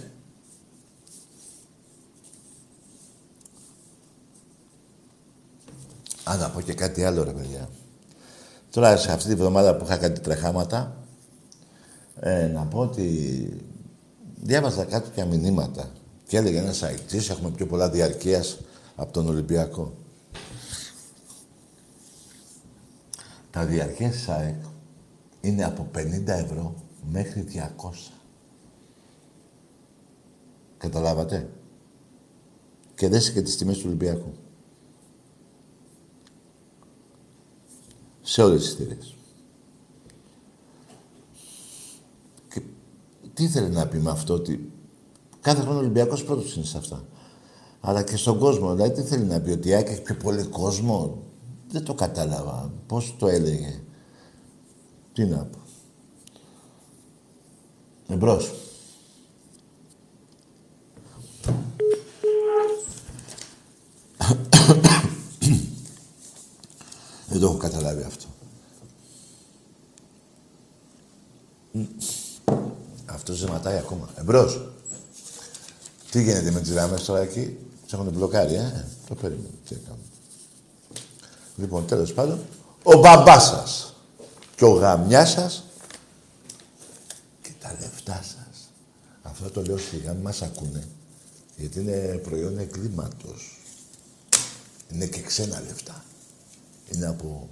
[6.23, 7.69] Α, να πω και κάτι άλλο, ρε παιδιά.
[8.69, 10.97] Τώρα, σε αυτή τη βδομάδα που είχα κάτι τρεχάματα,
[12.19, 13.49] ε, να πω ότι
[14.41, 15.91] διάβαζα κάτι και μηνύματα
[16.27, 18.60] και έλεγε ένας αιτής, έχουμε πιο πολλά διαρκείας
[18.95, 19.93] από τον Ολυμπιακό.
[23.51, 24.63] Τα διαρκείας της ΑΕΚ
[25.41, 26.75] είναι από 50 ευρώ
[27.12, 28.14] μέχρι 200.
[30.77, 31.49] Καταλάβατε.
[32.95, 34.33] Και δέσε και τις τιμές του Ολυμπιακού.
[38.21, 39.15] Σε όλες τις εταιρείες.
[42.49, 42.61] Και
[43.33, 44.71] τι ήθελε να πει με αυτό, ότι
[45.41, 47.05] κάθε χρόνο ο Ολυμπιακός πρώτος είναι σε αυτά.
[47.81, 50.43] Αλλά και στον κόσμο, δηλαδή τι θέλει να πει, ότι η ΑΕΚ έχει πιο πολύ
[50.43, 51.23] κόσμο;
[51.67, 52.73] Δεν το κατάλαβα.
[52.88, 53.81] Πώς το έλεγε;
[55.13, 55.59] Τι να πω.
[58.07, 58.64] Εμπρός.
[67.69, 68.25] Καταλάβει αυτό.
[71.71, 71.84] Μμ.
[73.06, 74.10] Αυτό ζεματάει ακόμα.
[74.15, 74.73] Εμπρός.
[76.12, 79.49] Τι γίνεται με τις γραμμές τώρα εκεί; Τους έχουν μπλοκάρει, ε; Το περίμενε.
[79.67, 79.99] Τι έκαμε.
[81.56, 82.39] Λοιπόν, τέλος πάντων,
[82.84, 83.93] ο μπαμπάς σας
[84.56, 85.63] και ο γαμιάς σας
[87.41, 88.69] και τα λεφτά σας.
[89.21, 90.88] Αυτό το λέω σιγά, μην μας ακούνε.
[91.58, 93.60] Γιατί είναι προϊόν εγκλήματος.
[94.91, 96.04] Είναι και ξένα λεφτά.
[96.93, 97.49] Είναι από...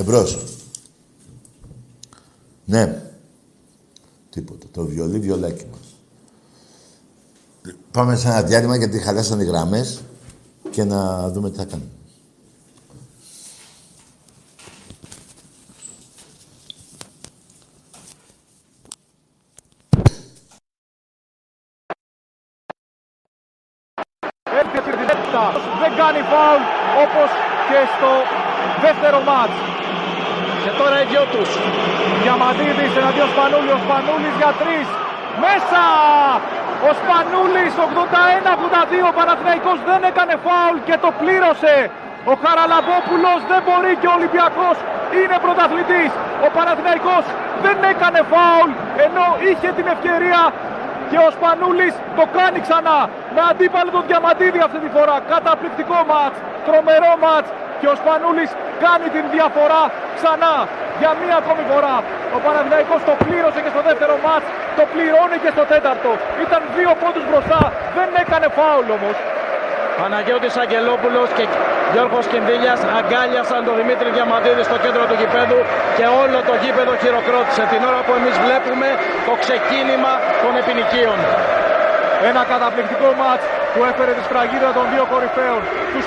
[0.00, 0.38] Εμπρός.
[2.64, 3.02] Ναι.
[4.30, 4.66] Τίποτα.
[4.72, 5.94] Το βιολί, βιολάκι μας.
[7.90, 10.00] Πάμε σε ένα διάλειμμα γιατί χαλάσαν οι γραμμές
[10.70, 11.88] και να δούμε τι θα κάνουμε.
[24.42, 25.44] Έρχεται τη δέκτα.
[25.80, 26.62] Δεν κάνει φάουλ
[27.04, 27.30] όπως
[27.68, 28.10] και στο
[28.84, 29.58] δεύτερο μάτς.
[30.64, 31.50] Και τώρα οι δυο τους.
[32.22, 33.70] Διαμαντίδης εναντίον Σπανούλη.
[33.76, 34.88] Ο Σπανούλης για τρεις.
[35.44, 35.84] Μέσα!
[36.88, 39.08] Ο Σπανούλης 81-82.
[39.10, 41.74] Ο Παναθηναϊκός δεν έκανε φάουλ και το πλήρωσε.
[42.32, 44.76] Ο Χαραλαμπόπουλος δεν μπορεί και ο Ολυμπιακός
[45.18, 46.10] είναι πρωταθλητής.
[46.46, 47.24] Ο Παναθηναϊκός
[47.64, 48.70] δεν έκανε φάουλ
[49.06, 50.42] ενώ είχε την ευκαιρία
[51.10, 52.98] και ο Σπανούλης το κάνει ξανά.
[53.34, 55.16] Με αντίπαλο τον Διαμαντίδη αυτή τη φορά.
[55.32, 57.48] Καταπληκτικό μάτς, τρομερό μάτς
[57.80, 58.50] και ο Σπανούλης
[58.84, 59.82] κάνει την διαφορά
[60.18, 60.54] ξανά
[61.00, 61.96] για μία ακόμη φορά.
[62.36, 64.46] Ο Παναθηναϊκός το πλήρωσε και στο δεύτερο μάτς,
[64.78, 66.10] το πληρώνει και στο τέταρτο.
[66.44, 67.60] Ήταν δύο πόντους μπροστά,
[67.96, 69.16] δεν έκανε φάουλ όμως.
[70.00, 71.44] Παναγιώτης Αγγελόπουλος και
[71.92, 75.60] Γιώργος Κινδύλιας αγκάλιασαν τον Δημήτρη Διαμαντίδη στο κέντρο του γηπέδου
[75.96, 78.88] και όλο το γήπεδο χειροκρότησε την ώρα που εμείς βλέπουμε
[79.28, 81.18] το ξεκίνημα των επινοικίων.
[82.30, 85.60] Ένα καταπληκτικό μάτς που έφερε τη σφραγίδα των δύο κορυφαίων,
[85.92, 86.06] τους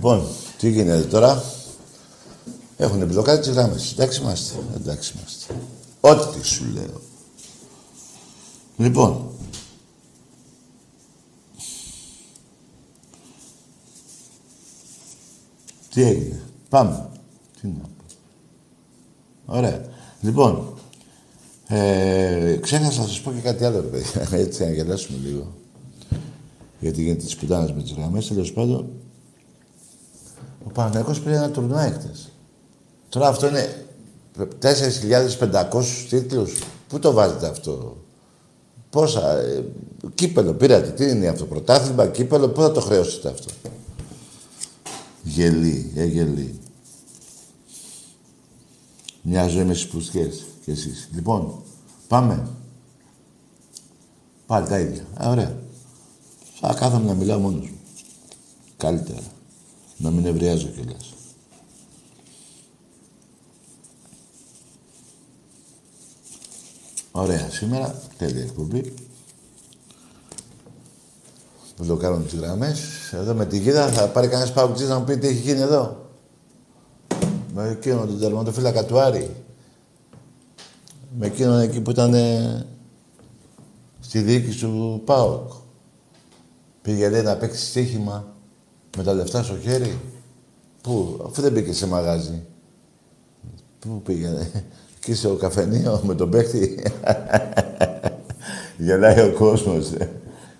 [0.00, 0.26] Λοιπόν,
[0.58, 1.42] τι γίνεται τώρα;
[2.76, 3.92] Έχουν μπλοκάρει τις γράμμες.
[3.92, 4.58] Εντάξει είμαστε.
[4.74, 5.54] Εντάξει είμαστε.
[6.00, 7.00] Ό,τι σου λέω.
[8.76, 9.30] Λοιπόν.
[15.94, 17.08] Τι έγινε; Πάμε.
[17.60, 18.04] Τι να πω.
[19.46, 19.84] Ωραία.
[20.20, 20.74] Λοιπόν,
[21.66, 24.38] ε, ξέχασα να σας πω και κάτι άλλο, ρε παιδιά.
[24.38, 25.52] Έτσι, να γελάσουμε λίγο.
[26.80, 28.26] Γιατί γίνεται τις πουτάνες με τις γραμμές.
[28.26, 28.88] Τέλος πάντων,
[30.80, 32.30] ο Παναγιώτος πήρε ένα τουρνουά έκτες.
[33.08, 33.86] Τώρα αυτό είναι
[34.62, 36.62] 4.500 τίτλους.
[36.88, 37.96] Πού το βάζετε αυτό;
[38.90, 39.38] Πόσα.
[39.38, 39.64] Ε,
[40.14, 40.90] κύπελο πήρατε.
[40.90, 41.44] Τι είναι αυτό.
[41.44, 42.48] Πρωτάθλημα, κύπελο.
[42.48, 43.50] Πού θα το χρεώσετε αυτό;
[45.22, 45.92] Γελί.
[45.96, 46.60] Ε, γελί.
[49.22, 50.10] Μια ζωή με στις
[50.64, 51.08] κι εσείς.
[51.14, 51.62] Λοιπόν,
[52.08, 52.48] πάμε.
[54.46, 55.02] Πάλι τα ίδια.
[55.22, 55.58] Α, ωραία.
[56.60, 57.78] Θα κάθομαι να μιλάω μόνος μου.
[58.76, 59.20] Καλύτερα.
[60.02, 61.14] Να μην ευριάζω κιόλας.
[67.10, 67.50] Ωραία.
[67.50, 68.94] Σήμερα τέλεια εκπομπή.
[71.78, 72.80] Μπλοκάρουν τις γραμμές.
[73.12, 76.10] Εδώ με τη γίδα θα πάρει κανένας παγκοτζής να μου πει τι έχει γίνει εδώ.
[77.54, 79.36] Με εκείνον τον τερματοφύλακα του Άρη.
[81.18, 82.14] Με εκείνον εκεί που ήταν
[84.00, 85.52] στη διοίκηση του ΠΑΟΚ.
[86.82, 88.29] Πήγε λέει να παίξει στοίχημα
[88.96, 89.98] με τα λεφτά στο χέρι.
[90.82, 92.42] Πού, αφού δεν μπήκε σε μαγάζι.
[93.78, 94.64] Πού πήγαινε.
[94.96, 96.84] Εκεί στο καφενείο με τον παίχτη.
[98.84, 99.92] Γελάει ο κόσμος.
[99.92, 100.10] Ε.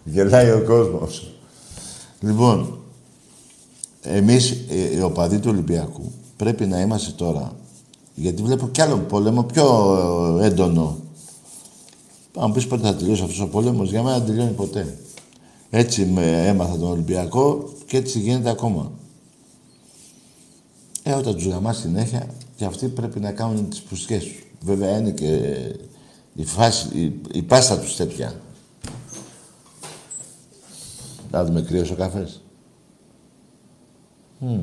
[0.04, 1.34] Γελάει ο κόσμος.
[2.20, 2.78] Λοιπόν,
[4.02, 7.52] εμείς ε, οι οπαδοί του Ολυμπιακού πρέπει να είμαστε τώρα,
[8.14, 9.66] γιατί βλέπω κι άλλο πόλεμο πιο
[10.42, 10.98] έντονο.
[12.38, 14.98] Αν πεις πότε θα τελειώσει αυτός ο πόλεμος, για μένα δεν τελειώνει ποτέ.
[15.70, 18.92] Έτσι με έμαθα τον Ολυμπιακό και έτσι γίνεται ακόμα.
[21.02, 24.44] Ε, όταν τους γαμάς συνέχεια, και αυτοί πρέπει να κάνουν τις πουστιές τους.
[24.60, 25.36] Βέβαια είναι και
[26.34, 28.40] η, φάση, η, η πάστα τους τέτοια.
[31.30, 32.40] Να δούμε κρύος ο καφές.
[34.40, 34.60] Mm.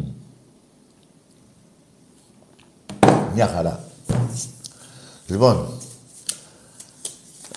[3.33, 3.83] Μια χαρά.
[5.27, 5.67] Λοιπόν,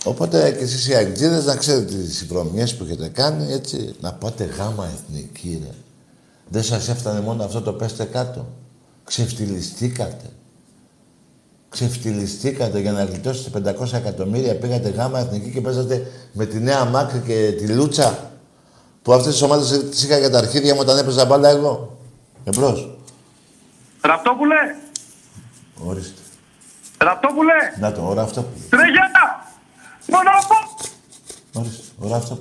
[0.04, 4.44] οπότε και εσείς οι αγγλίδες να ξέρετε τις υπρομιές που έχετε κάνει, έτσι, να πάτε
[4.44, 5.74] γάμα εθνική, ρε.
[6.48, 8.46] Δεν σας έφτανε μόνο αυτό το πέστε κάτω.
[9.04, 10.30] Ξεφτυλιστήκατε.
[11.68, 14.56] Ξεφτυλιστήκατε για να γλιτώσετε 500 εκατομμύρια.
[14.56, 18.30] Πήγατε γάμα εθνική και παίζατε με τη νέα μάκρη και τη λούτσα.
[19.02, 21.98] Που αυτές τις ομάδες τις είχα για τα αρχίδια μου όταν έπαιζα μπάλα εγώ.
[22.44, 22.98] Εμπρός.
[24.00, 24.56] Ραπτόπουλε.
[25.84, 26.20] Ορίστε.
[26.98, 27.52] Ραπτόπουλε.
[27.80, 28.46] Να το, ώρα αυτό.
[30.10, 30.32] Τρεγιά.
[30.32, 30.54] Μονοπό.
[31.54, 32.38] Ορίστε, ώρα αυτό.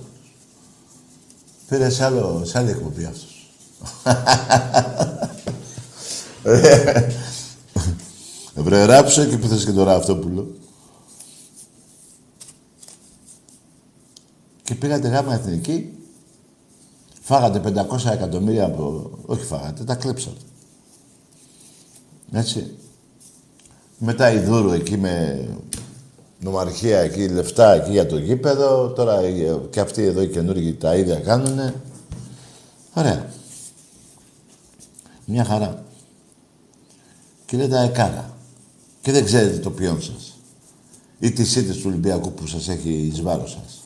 [1.68, 3.52] Πήρε σε, άλλο, σε άλλη εκπομπή αυτός.
[8.64, 10.48] Βρε ράψε και που θες και τώρα αυτό που λέω.
[14.64, 15.94] Και πήγατε γάμα εθνική,
[17.22, 19.12] φάγατε 500 εκατομμύρια από...
[19.26, 20.42] Όχι φάγατε, τα κλέψατε.
[22.32, 22.78] Έτσι.
[23.98, 25.46] Μετά η Δούρου εκεί με
[26.40, 28.90] νομαρχία εκεί, λεφτά εκεί για το γήπεδο.
[28.90, 29.22] Τώρα
[29.70, 31.74] και αυτοί εδώ οι καινούργοι τα ίδια κάνουνε.
[32.94, 33.30] Ωραία.
[35.26, 35.84] Μια χαρά.
[37.46, 38.38] Και λέτε αεκάρα.
[39.02, 40.38] Και δεν ξέρετε το ποιόν σας.
[41.20, 43.84] Ή τις ήττες του Ολυμπιακού που σας έχει εις βάρος σας.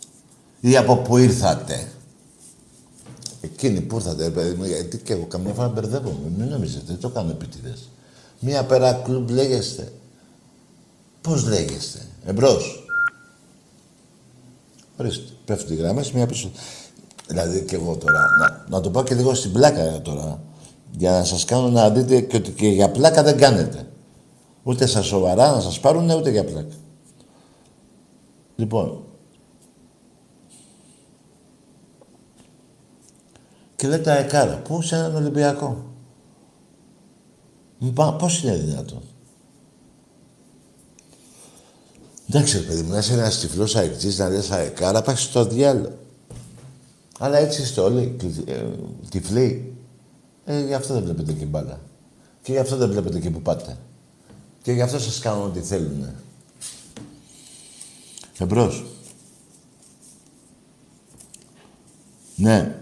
[0.59, 1.87] Ή από πού ήρθατε.
[3.41, 6.31] Εκείνοι που ήρθατε, παιδί μου, γιατί και εγώ καμιά φορά μπερδεύομαι.
[6.37, 7.89] Μην νομίζετε, δεν το κάνω επίτηδες.
[8.39, 9.91] Μία Pera Club λέγεστε.
[11.21, 12.87] Πώς λέγεστε; Εμπρός.
[14.97, 16.51] Ορίστε, πέφτουν οι γραμμές, μία πίσω.
[17.27, 20.41] Δηλαδή και εγώ τώρα, να, να το πάω και λίγο στην πλάκα τώρα.
[20.97, 23.87] Για να σας κάνω να δείτε και ότι και για πλάκα δεν κάνετε.
[24.63, 26.75] Ούτε στα σοβαρά να σας πάρουν, ούτε για πλάκα.
[28.55, 29.03] Λοιπόν.
[33.75, 34.57] Και λέτε αεκάρα.
[34.57, 35.85] Πού σε έναν Ολυμπιακό;
[38.17, 39.01] Πώς είναι δυνατόν;
[42.29, 45.97] Εντάξει, παιδί μου, να είσαι ένας τυφλός αεκτής, να λες αεκάρα, πάει στο διάλογο.
[47.19, 48.15] Αλλά έτσι είστε όλοι
[48.45, 48.63] ε,
[49.09, 49.73] τυφλοί.
[50.45, 51.79] Ε, γι' αυτό δεν βλέπετε και μπάλα.
[52.41, 53.77] Και γι' αυτό δεν βλέπετε και που πάτε.
[54.61, 56.09] Και γι' αυτό σας κάνουν ό,τι θέλουν.
[58.37, 58.85] Εμπρός.
[62.35, 62.75] Ναι.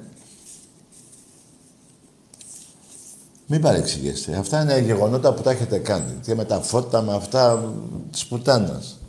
[3.47, 4.37] Μην παρεξηγήσετε.
[4.37, 6.19] Αυτά είναι γεγονότα που τα έχετε κάνει.
[6.21, 7.73] Και με τα φώτα, με αυτά
[8.11, 9.00] της πουτάνας.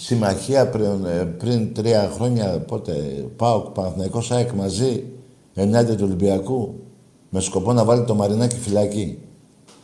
[0.00, 2.92] Συμμαχία πριν, ε, πριν τρία χρόνια, πότε,
[3.36, 5.04] πάω Παναθηναϊκός ΑΕΚ μαζί,
[5.54, 6.74] ενάντια του Ολυμπιακού.
[7.30, 9.18] με σκοπό να βάλει το Μαρινάκι φυλακή.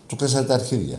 [0.07, 0.99] Του κλείσατε τα αρχίδια.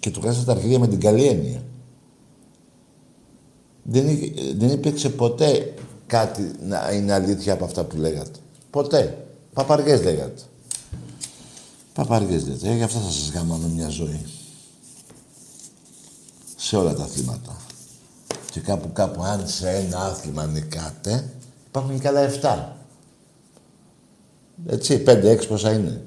[0.00, 1.62] Και του κλείσατε τα αρχίδια με την καλή έννοια.
[3.82, 4.06] Δεν,
[4.56, 5.74] δεν υπήρξε ποτέ
[6.06, 8.38] κάτι να είναι αλήθεια από αυτά που λέγατε.
[8.70, 9.26] Ποτέ.
[9.52, 10.42] Παπαργές λέγατε.
[11.92, 12.68] Παπαργές λέτε.
[12.68, 14.26] Ε, γι' αυτό θα σας γαμάνω μια ζωή.
[16.62, 17.56] Σε όλα τα αθλήματα.
[18.50, 21.32] Και κάπου κάπου αν σε ένα άθλημα νικάτε,
[21.66, 22.58] υπάρχουν και άλλα 7.
[24.66, 26.02] Έτσι, 5-6 πόσα είναι.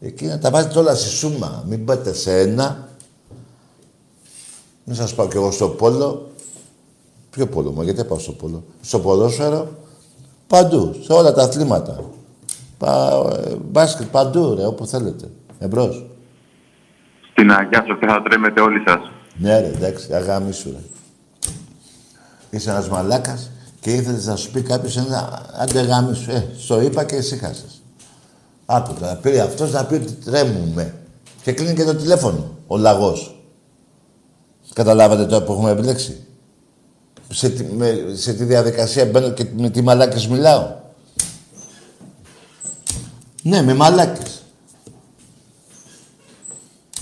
[0.00, 1.64] Εκεί να τα βάζετε όλα στη σούμα.
[1.66, 2.88] Μην πάτε σε ένα.
[4.84, 6.30] Μην σας πάω κι εγώ στο πόλο.
[7.30, 8.64] Ποιο πόλο μου, γιατί πάω στο πόλο.
[8.80, 9.68] Στο ποδόσφαιρο.
[10.46, 12.04] Παντού, σε όλα τα αθλήματα.
[12.78, 13.22] Πα,
[13.70, 15.30] μπάσκετ, παντού, ρε, όπου θέλετε.
[15.58, 16.06] Εμπρός.
[17.30, 19.13] Στην Αγιά Σοφία θα τρέμετε όλοι σας.
[19.38, 20.78] Ναι, ρε, εντάξει, αγάμισου, ρε.
[22.50, 26.30] Είσαι ένας μαλάκας και ήθελες να σου πει κάποιος ένα αντεγάμισου.
[26.30, 27.82] Ε, στο είπα και εσύ χάσες.
[28.66, 30.94] Άκου τώρα, πήρε αυτός να πει ότι τρέμουμε.
[31.42, 33.44] Και κλείνει και το τηλέφωνο, ο λαγός.
[34.74, 36.26] Καταλάβατε τώρα που έχουμε επιλέξει;
[37.30, 40.74] Σε, τι- με, σε τι διαδικασία μπαίνω και με τι μαλάκες μιλάω;
[43.42, 44.42] Ναι, με μαλάκες.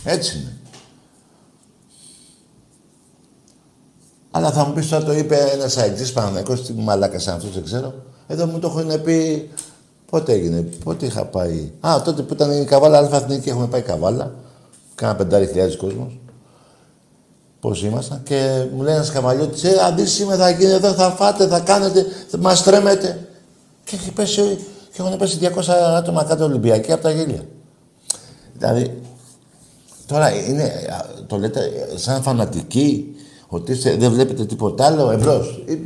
[0.04, 0.56] Έτσι είναι.
[4.34, 7.64] Αλλά θα μου πεις τώρα το είπε ένας αεξή Παναγενικό, τι μαλάκα σαν αυτός δεν
[7.64, 7.94] ξέρω.
[8.26, 9.50] Εδώ μου το έχουν πει.
[10.10, 11.70] Πότε έγινε, πότε είχα πάει.
[11.80, 14.34] Α, τότε που ήταν η καβάλα Αλφα Εθνική, έχουμε πάει καβάλα.
[14.94, 16.20] Κάνα πεντάρι χιλιάδες κόσμος.
[17.60, 18.22] Πώς ήμασταν.
[18.22, 21.60] Και μου λέει ένας καβαλιώτη, Ε, αν δει σήμερα θα γίνει εδώ, θα φάτε, θα
[21.60, 23.28] κάνετε, θα μας τρέμετε.
[23.84, 24.58] Και έχει πέσει,
[24.92, 27.44] και έχουν πέσει 200 άτομα κάτω Ολυμπιακοί από τα γέλια.
[28.52, 29.02] Δηλαδή,
[30.06, 33.14] Τώρα είναι, α, το λέτε σαν φανατικοί,
[33.54, 35.62] ότι είστε- δεν βλέπετε τίποτα άλλο, εμπρός.
[35.66, 35.78] Ε,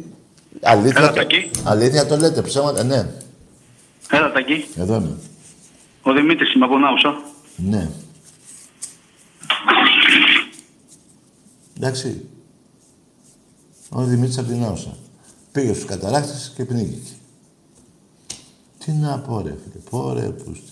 [0.62, 1.50] Αλήθεια, Έλα, το, Τάκη.
[1.64, 3.10] αλήθεια το λέτε, ψέματα, ναι.
[4.10, 4.64] Έλα, Τακί.
[4.76, 5.16] Εδώ είμαι.
[6.02, 7.22] Ο Δημήτρης είμαι από Νάουσα.
[7.56, 7.88] Ναι.
[11.76, 12.24] Εντάξει.
[13.90, 14.96] Ο Δημήτρης από την Άουσα.
[15.52, 17.10] Πήγε στους καταράκτες και πνίγηκε.
[18.84, 20.70] Τι να πω ρε φίλε, πω ρε πούστη.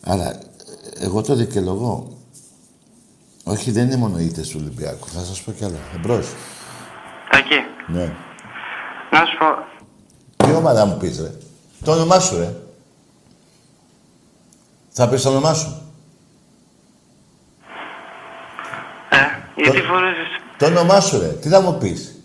[0.00, 0.38] Αλλά
[0.98, 2.13] εγώ το δικαιολογώ.
[3.44, 5.08] Όχι, δεν είναι μόνο οι ήττες του Ολυμπιακού.
[5.08, 5.78] Θα σας πω κι άλλα.
[5.94, 6.26] Εμπρός.
[7.30, 7.54] Τακί,
[7.86, 8.12] Ναι.
[9.10, 9.46] να σου πω.
[10.36, 11.30] Τι ομάδα μου πεις, ρε.
[11.84, 12.54] Το όνομά σου, ρε.
[14.90, 15.82] Θα πεις το όνομά σου.
[19.08, 19.16] Ε,
[19.62, 20.28] γιατί φορέζεις...
[20.58, 21.26] Το όνομά σου, ρε.
[21.28, 22.22] Τι θα μου πεις;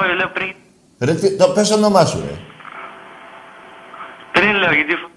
[0.00, 0.54] Όχι, λέω πριν.
[0.98, 2.38] Ρε, τι, το, πες το όνομά σου, ρε.
[4.32, 4.94] Πριν λέω, γιατί...
[4.94, 5.10] φο-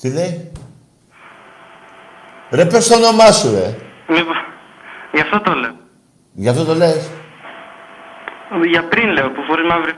[0.00, 0.52] Τι λέει;
[2.50, 3.76] Ρε, πες το όνομά σου, ρε.
[4.08, 4.36] Μήπως...
[5.14, 5.76] Γι' αυτό το λέω.
[6.32, 7.10] Γι' αυτό το λες.
[8.70, 9.92] Για πριν λέω, που φορείς μαύρη...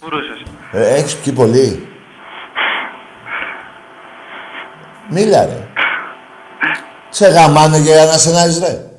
[0.00, 0.42] Μπορούσες.
[0.72, 1.88] Ε, έχεις πει πολύ.
[5.10, 5.68] Μίλα, ρε.
[7.10, 8.90] Σε γαμάνε για να σε ρε.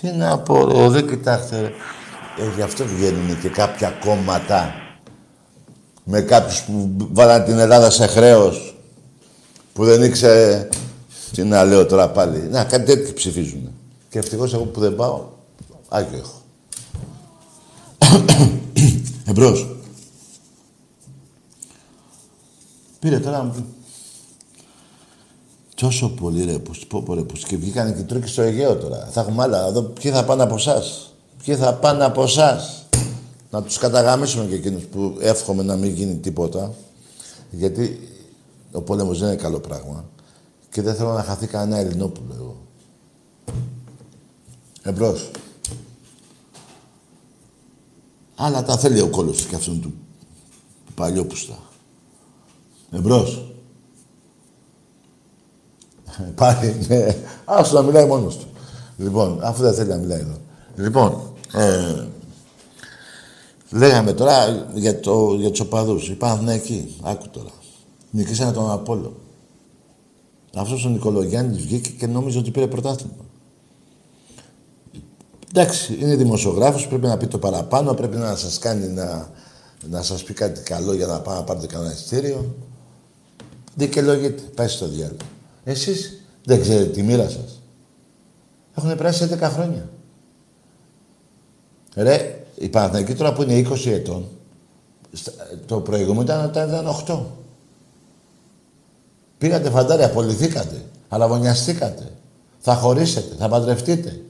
[0.00, 0.88] Τι να πω, ρε.
[0.88, 1.66] Δεν κοιτάξτε, ρε.
[2.44, 4.74] Ε, γι' αυτό βγαίνουν και κάποια κόμματα
[6.04, 8.76] με κάποιους που βάλαν την Ελλάδα σε χρέος
[9.72, 10.68] που δεν ήξερε
[11.38, 12.38] τι να λέω τώρα πάλι.
[12.38, 13.70] Να, κάτι τέτοιο ψηφίζουν.
[14.08, 15.24] Και ευτυχώς εγώ που δεν πάω,
[15.88, 16.42] Άγιο έχω.
[19.30, 19.76] Εμπρός.
[22.98, 23.64] Πήρε τώρα μου πει.
[25.74, 29.08] Τόσο πολύ ρε που πω, πω, ρε, που και βγήκανε και τρούκοι στο Αιγαίο τώρα.
[29.10, 29.66] Θα έχουμε άλλα.
[29.66, 31.14] Εδώ ποιοι θα πάνε από εσάς.
[31.44, 32.86] Ποιοι θα πάνε από εσάς.
[33.50, 36.74] Να τους καταγαμίσουμε και εκείνους που εύχομαι να μην γίνει τίποτα.
[37.50, 38.08] Γιατί
[38.72, 40.04] ο πόλεμος δεν είναι καλό πράγμα.
[40.78, 42.56] Και δεν θέλω να χαθεί κανένα Ελληνόπουλο εγώ.
[44.82, 45.30] Εμπρός.
[48.36, 49.92] Αλλά τα θέλει ο κόλος και αυτόν του,
[50.86, 51.58] του παλιόπουστα.
[52.90, 53.52] Εμπρός.
[56.34, 57.16] Πάλι, ναι.
[57.44, 58.46] Άστο να μιλάει μόνος του.
[58.96, 60.38] Λοιπόν, αφού δεν θέλει να μιλάει εδώ.
[60.76, 62.06] Λοιπόν, ε,
[63.70, 66.08] λέγαμε τώρα για, το, για τους οπαδούς.
[66.08, 66.96] Υπάρχουν εκεί.
[67.02, 67.52] Άκου τώρα.
[68.10, 69.16] Νικήσανε τον Απόλλο.
[70.56, 73.12] Αυτός ο Νικολογιάννης βγήκε και νόμιζε ότι πήρε πρωτάθλημα.
[75.54, 79.30] Εντάξει, είναι δημοσιογράφος, πρέπει να πει το παραπάνω, πρέπει να σας κάνει να,
[79.90, 82.54] να σας πει κάτι καλό για να πάτε να πάρετε κανένα ειστήριο.
[83.74, 85.16] Δικαιολογείται, πάει στο διάλογο.
[85.64, 87.62] Εσείς δεν ξέρετε τη μοίρα σας.
[88.74, 89.88] Έχουν περάσει 11 χρόνια.
[91.94, 94.28] Ρε, η Παναθηναϊκή τώρα που είναι 20 ετών,
[95.12, 95.32] στα-
[95.66, 97.20] το προηγούμενο ήταν όταν ήταν 8.
[99.38, 102.12] Πήγατε φαντάρια, απολυθήκατε, αλαβωνιαστήκατε,
[102.58, 104.20] θα χωρίσετε, θα παντρευτείτε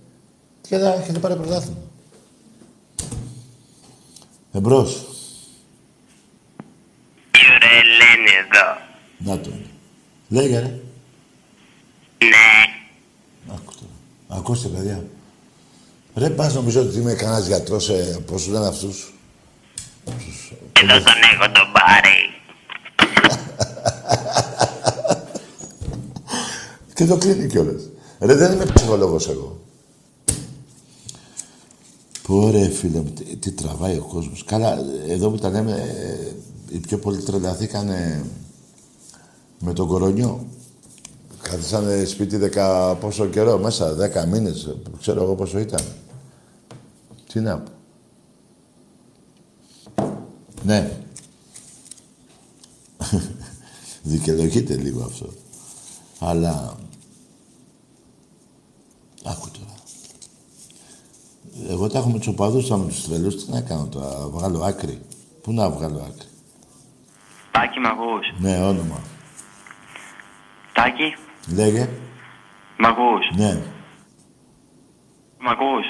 [0.61, 1.78] και θα έχετε πάρει πρωτάθλημα.
[4.52, 5.02] Εμπρός.
[9.18, 9.64] Να τον.
[10.28, 10.66] Λέγε ρε.
[12.18, 12.74] Ναι.
[13.48, 14.38] Άκου τώρα.
[14.40, 15.04] Ακούστε παιδιά.
[16.14, 19.12] Ρε πας νομίζω ότι είμαι κανένας γιατρός, ε, πώς σου λένε αυτούς.
[20.72, 22.32] Εδώ τον έχω τον πάρει.
[26.99, 27.88] Και το κλείνει κιόλας.
[28.18, 29.61] Ρε δεν είμαι ψυχολόγος εγώ.
[32.22, 34.44] Πω ρε φίλε μου, τι, τι τραβάει ο κόσμος.
[34.44, 34.78] Καλά,
[35.09, 36.34] εδώ που τα λέμε, ε,
[36.74, 38.24] οι πιο πολλοί τρελαθήκανε
[39.59, 40.46] με τον κορονιό.
[41.42, 45.84] Κάθισανε σπίτι δεκα πόσο καιρό, μέσα, δέκα μήνες, ξέρω εγώ πόσο ήταν.
[47.32, 47.70] Τι να πω.
[50.62, 50.90] Ναι.
[54.03, 55.32] Δικαιολογείται λίγο αυτό.
[56.18, 56.86] Αλλά...
[59.24, 59.74] Άκου τώρα.
[61.70, 63.44] Εγώ τα έχω με τους οπαδούς, τα με τους τρελούς.
[63.44, 65.00] Τι να κάνω τώρα, να βγάλω άκρη.
[65.42, 66.28] Πού να βγάλω άκρη;
[67.50, 68.34] Τάκη Μαγούς.
[68.38, 69.02] Ναι, όνομα.
[70.72, 71.16] Τάκη;
[71.54, 71.88] Λέγε.
[72.78, 73.36] Μαγούς.
[73.36, 73.62] Ναι.
[75.38, 75.84] Μαγούς.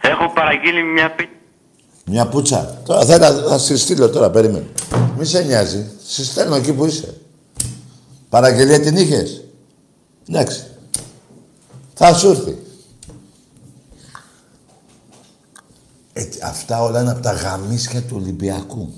[0.00, 1.28] Έχω παραγγείλει μια πι...
[2.04, 2.82] Μια πουτσα.
[2.84, 4.66] Τώρα θα, θα, θα σε στείλω τώρα, περίμενε.
[5.18, 5.90] Μη σε νοιάζει.
[6.02, 7.20] Σε στέλνω εκεί που είσαι.
[8.28, 9.44] Παραγγελία την είχες;
[10.28, 10.69] Εντάξει.
[12.02, 12.58] Θα σου έρθει.
[16.12, 18.92] Έτσι, αυτά όλα είναι από τα γαμίσια του Ολυμπιακού.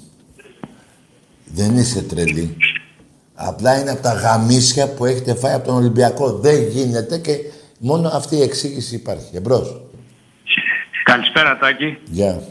[1.45, 2.57] Δεν είσαι τρελή.
[3.35, 6.39] Απλά είναι από τα γαμίσια που έχετε φάει από τον Ολυμπιακό.
[6.39, 7.39] Δεν γίνεται και
[7.79, 9.37] μόνο αυτή η εξήγηση υπάρχει.
[9.37, 9.81] Εμπρός.
[11.05, 11.99] Καλησπέρα Τάκη.
[12.05, 12.43] Γεια.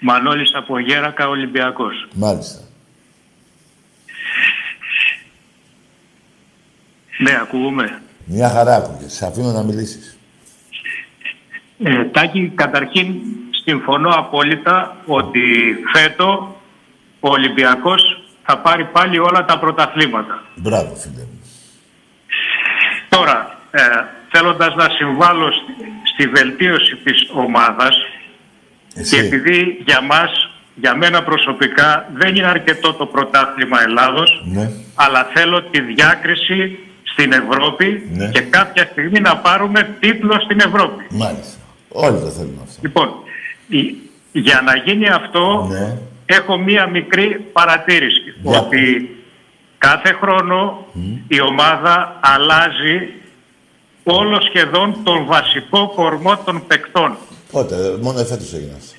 [0.00, 2.08] Μανώλης από Γέρακα, Ολυμπιακός.
[2.14, 2.60] Μάλιστα.
[7.18, 8.02] Ναι, ακούγουμε.
[8.30, 9.12] Μια χαρά ακούγες.
[9.12, 10.18] Σε αφήνω να μιλήσεις.
[11.84, 13.14] Ε, Τάκη, καταρχήν
[13.64, 15.40] συμφωνώ απόλυτα ότι
[15.94, 16.56] φέτο
[17.20, 20.42] ο Ολυμπιακός θα πάρει πάλι όλα τα πρωταθλήματα.
[20.54, 21.40] Μπράβο, φίλε μου.
[23.08, 23.80] Τώρα, ε,
[24.32, 25.74] θέλοντας να συμβάλλω στη,
[26.14, 27.96] στη βελτίωση της ομάδας
[28.94, 29.14] Εσύ.
[29.16, 34.70] και επειδή για μας, για μένα προσωπικά δεν είναι αρκετό το πρωτάθλημα Ελλάδος Ναι.
[34.94, 36.78] αλλά θέλω τη διάκριση
[37.18, 38.28] στην Ευρώπη Ναι.
[38.28, 41.04] και κάποια στιγμή να πάρουμε τίτλο στην Ευρώπη.
[41.10, 41.56] Μάλιστα.
[41.88, 42.78] Όλοι το θέλουν αυτό.
[42.82, 43.08] Λοιπόν,
[43.68, 43.94] η-
[44.32, 45.96] για να γίνει αυτό Ναι.
[46.26, 48.34] έχω μία μικρή παρατήρηση.
[48.42, 49.10] Για Ότι
[49.78, 50.86] κάθε χρόνο
[51.28, 53.08] η ομάδα αλλάζει
[54.04, 57.16] όλο σχεδόν τον βασικό κορμό των παικτών.
[57.52, 58.92] Πότε, μόνο εφέτος έγινε αυτό.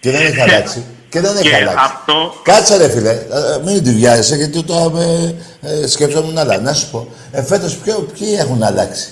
[0.00, 0.84] Και δεν έχει αλλάξει.
[1.08, 1.76] Και δεν έχει Και αλλάξει.
[1.78, 6.60] αυτό Κάτσε ρε φίλε, ε, ε, μην την βιάζεσαι γιατί τώρα με, ε, σκεφτόμουν άλλα.
[6.60, 9.08] Να σου πω, εφέτος ποιο, ποιοι έχουν αλλάξει;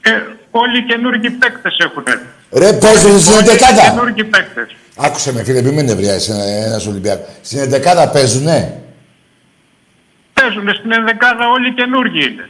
[0.00, 0.10] ε,
[0.50, 2.26] όλοι οι καινούργιοι παίκτες έχουν έρθει.
[2.52, 3.82] Ρε παίζουν στην Όλοι οι εντεκάδα.
[3.82, 4.76] καινούργιοι παίκτες.
[4.96, 7.26] Άκουσε με φίλε, μην με νευριάζεις ένα, ένας Ολυμπιακός.
[7.42, 8.80] Στην εντεκάδα παίζουνε;
[10.32, 12.48] Παίζουν στην ενδεκάδα όλοι οι καινούργιοι είναι.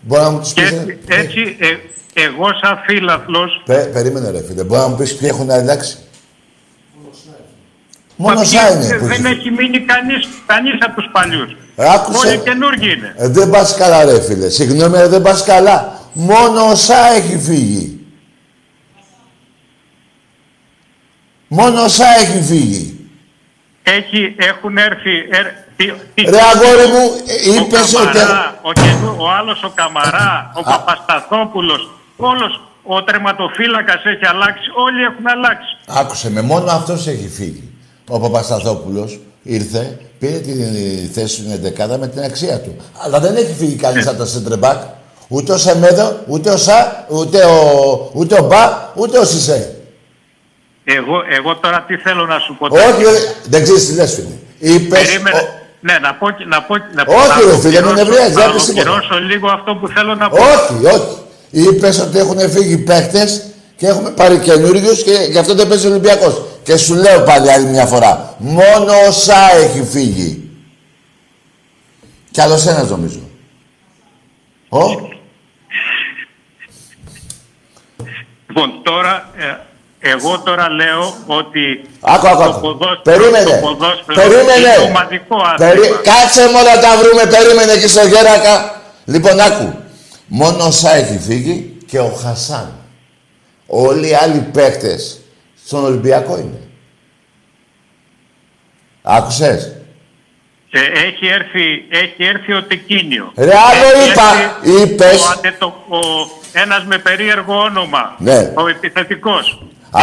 [0.00, 0.70] Μπορεί να μου τους Και πεις...
[0.72, 1.66] έτσι, ε, έτσι ε,
[2.14, 5.96] εγώ σαν φίλαθλος Πε, περίμενε ρε φίλε, μπορεί να μου πεις ποιοι έχουν αλλάξει;
[8.16, 9.34] Μόνο Μα σά ποιοι- είναι που δεν έχει.
[9.38, 11.50] έχει μείνει κανείς, κανείς από τους παλιούς.
[11.76, 12.26] Ε, άκουσε.
[12.28, 13.14] Όλοι καινούργοι είναι.
[13.18, 14.48] Ε, δεν πας καλά ρε φίλε.
[14.48, 16.00] Συγγνώμη, αλλά δεν πας καλά.
[16.12, 18.06] Μόνο ο ΣΑ έχει φύγει.
[21.48, 22.96] Μόνο ο ΣΑ έχει φύγει.
[23.82, 25.10] Έχει, έχουν έρθει...
[25.30, 27.10] ερ- τι- τι- Ρε αγόρι μου,
[27.46, 28.18] ε, ο είπες ότι...
[28.18, 35.02] Καμαρά, ο, καινού- ο άλλος ο Καμαρά, ο Παπασταθόπουλος, όλος ο τερματοφύλακας έχει αλλάξει, όλοι
[35.02, 35.76] έχουν αλλάξει.
[35.86, 37.70] Άκουσε με, μόνο αυτός έχει φύγει.
[38.08, 40.52] Ο Παπασταθόπουλος ήρθε, πήρε τη
[41.12, 42.76] θέση στην 11 με την αξία του.
[43.04, 44.82] Αλλά δεν έχει φύγει κανείς από τα σεντρεμπάκ.
[45.28, 49.76] Ούτε ο Σεμέδο, ούτε ο ΣΑ, ούτε ο, ούτε ο Μπα, ούτε ο Σισε.
[50.84, 52.66] Εγώ, εγώ τώρα τι θέλω να σου πω.
[52.70, 54.34] Όχι, ρε, δεν ξέρεις τι λες φίλε.
[54.74, 55.00] Είπες...
[55.06, 55.36] Περίμενε.
[55.38, 57.96] ο- Ναι, να πω, και- να πω, να πω, Όχι, να ρε φίλε, μην ολοκληρώσω-
[57.96, 58.90] νευριάζεις, δεν να πεις τίποτα.
[58.90, 60.36] ολοκληρώσω λίγο αυτό που θέλω να πω.
[60.36, 61.16] Όχι, όχι.
[61.54, 63.42] Είπες ότι έχουν φύγει παίχτες
[63.76, 66.42] και έχουμε πάρει καινούριους και γι' αυτό δεν παίζει ο Ολυμπιακός.
[66.62, 68.34] Και σου λέω πάλι άλλη μια φορά.
[68.38, 70.50] Μόνο ο ΣΑ έχει φύγει.
[72.30, 73.20] Κι άλλος ένας νομίζω.
[74.68, 74.78] Ο,
[78.48, 79.56] Λοιπόν, τώρα, ε,
[80.12, 82.60] εγώ τώρα λέω ότι άκου, άκου, το άκου.
[82.60, 83.44] ποδόσφαιρο, Περίμενε.
[83.44, 84.52] το ποδόσφαιρο Περίμενε.
[84.58, 85.70] είναι ομαδικό άθλημα.
[85.72, 85.80] Περί...
[86.10, 88.80] Κάτσε μόνο τα βρούμε, περίμενε εκεί στο Γέρακα.
[89.04, 89.66] Λοιπόν, άκου.
[90.34, 92.72] Μόνο ο ΣΑ έχει φύγει και ο Χασάν.
[93.66, 95.20] Όλοι οι άλλοι παίκτες
[95.64, 96.60] στον Ολυμπιακό είναι.
[99.02, 99.72] Άκουσες;
[100.70, 101.64] Ε, έχει, έρθει,
[102.02, 103.32] έχει έρθει ο Τεκίνιο.
[103.36, 104.22] Ρε, άλλο Έχει είπα.
[104.62, 105.20] έρθει Είπες.
[105.22, 105.98] Ο, αντετο, ο,
[106.52, 108.14] ένας με περίεργο όνομα.
[108.18, 108.52] Ναι.
[108.54, 109.62] Ο επιθετικός.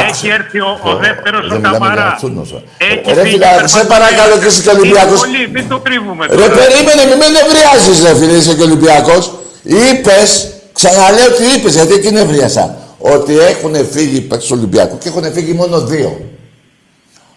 [0.09, 2.07] Έχει έρθει ο, ο δεύτερος Δεν ο μιλάμε για Καμαρά.
[2.07, 2.63] αυτούς, ε.
[2.77, 5.23] Έχει Ρε φύγει φίλε, η σε παρακαλώ και είσαι και Ολυμπιακός.
[5.25, 6.25] Είναι πολύ, μην το κρύβουμε.
[6.25, 6.55] Ρε τώρα.
[6.55, 9.38] περίμενε, μην με νευριάζεις ρε φίλε, είσαι και Ολυμπιακός.
[9.63, 12.77] Είπες, ξαναλέω ότι είπες, γιατί εκεί νευρίασα.
[12.97, 16.29] Ότι έχουν φύγει οι παίκτες του Ολυμπιακού και έχουν φύγει μόνο δύο.